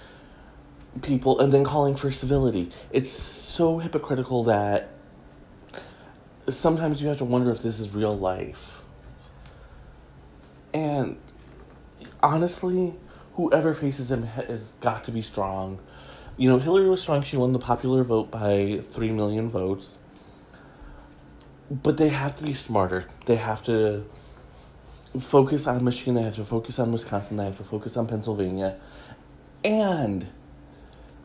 people 1.02 1.40
and 1.42 1.52
then 1.52 1.66
calling 1.66 1.96
for 1.96 2.10
civility. 2.10 2.70
It's 2.92 3.12
so 3.12 3.80
hypocritical 3.80 4.46
that 4.46 4.90
sometimes 6.48 7.02
you 7.02 7.10
have 7.10 7.18
to 7.18 7.26
wonder 7.26 7.52
if 7.52 7.62
this 7.62 7.78
is 7.78 7.90
real 7.90 8.18
life. 8.18 8.82
And 10.74 11.18
honestly, 12.24 12.94
whoever 13.34 13.74
faces 13.74 14.12
him 14.12 14.24
has 14.24 14.74
got 14.80 15.04
to 15.06 15.12
be 15.12 15.22
strong. 15.22 15.80
You 16.38 16.48
know, 16.50 16.60
Hillary 16.60 16.88
was 16.88 17.02
strong. 17.02 17.22
She 17.24 17.36
won 17.36 17.52
the 17.52 17.60
popular 17.60 18.06
vote 18.06 18.32
by 18.32 18.82
3 18.92 19.12
million 19.12 19.50
votes 19.50 19.98
but 21.70 21.98
they 21.98 22.10
have 22.10 22.38
to 22.38 22.44
be 22.44 22.54
smarter. 22.54 23.06
They 23.26 23.36
have 23.36 23.64
to 23.64 24.06
focus 25.20 25.68
on 25.68 25.84
Michigan, 25.84 26.14
they 26.14 26.22
have 26.24 26.36
to 26.36 26.46
focus 26.46 26.80
on 26.80 26.92
Wisconsin, 26.92 27.38
they 27.38 27.46
have 27.46 27.58
to 27.58 27.64
focus 27.64 27.98
on 27.98 28.08
Pennsylvania. 28.08 28.78
And 29.64 30.28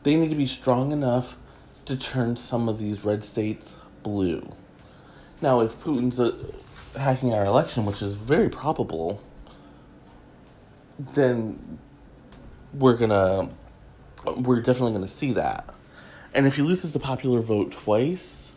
they 0.03 0.15
need 0.15 0.29
to 0.29 0.35
be 0.35 0.45
strong 0.45 0.91
enough 0.91 1.37
to 1.85 1.95
turn 1.95 2.37
some 2.37 2.67
of 2.67 2.79
these 2.79 3.03
red 3.03 3.23
states 3.25 3.75
blue. 4.01 4.53
Now, 5.41 5.61
if 5.61 5.77
Putin's 5.79 6.19
uh, 6.19 6.35
hacking 6.97 7.33
our 7.33 7.45
election, 7.45 7.85
which 7.85 8.01
is 8.01 8.15
very 8.15 8.49
probable, 8.49 9.21
then 10.97 11.79
we're 12.73 12.95
gonna, 12.95 13.49
we're 14.37 14.61
definitely 14.61 14.93
gonna 14.93 15.07
see 15.07 15.33
that. 15.33 15.73
And 16.33 16.47
if 16.47 16.55
he 16.55 16.61
loses 16.61 16.93
the 16.93 16.99
popular 16.99 17.41
vote 17.41 17.71
twice, 17.71 18.52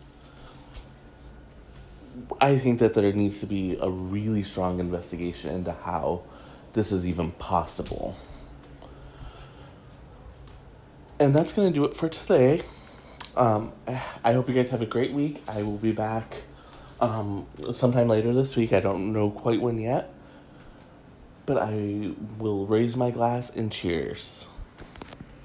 I 2.41 2.59
think 2.59 2.81
that 2.81 2.95
there 2.95 3.13
needs 3.13 3.41
to 3.41 3.47
be 3.47 3.77
a 3.81 3.89
really 3.89 4.43
strong 4.43 4.81
investigation 4.81 5.51
into 5.51 5.73
how 5.73 6.23
this 6.73 6.93
is 6.93 7.07
even 7.07 7.33
possible. 7.33 8.17
And 11.19 11.35
that's 11.35 11.53
going 11.53 11.73
to 11.73 11.75
do 11.75 11.85
it 11.85 11.97
for 11.97 12.09
today. 12.09 12.63
Um, 13.37 13.73
I 14.25 14.33
hope 14.33 14.49
you 14.49 14.55
guys 14.55 14.71
have 14.71 14.83
a 14.83 14.87
great 14.87 15.13
week. 15.13 15.43
I 15.49 15.63
will 15.63 15.79
be 15.79 15.93
back 15.93 16.43
um, 17.01 17.47
sometime 17.73 18.09
later 18.09 18.35
this 18.35 18.57
week. 18.57 18.73
I 18.73 18.81
don't 18.81 19.13
know 19.13 19.31
quite 19.31 19.61
when 19.61 19.79
yet. 19.79 20.13
But 21.47 21.59
I 21.59 22.13
will 22.39 22.67
raise 22.67 22.97
my 22.97 23.11
glass 23.11 23.51
and 23.51 23.71
cheers. 23.73 24.49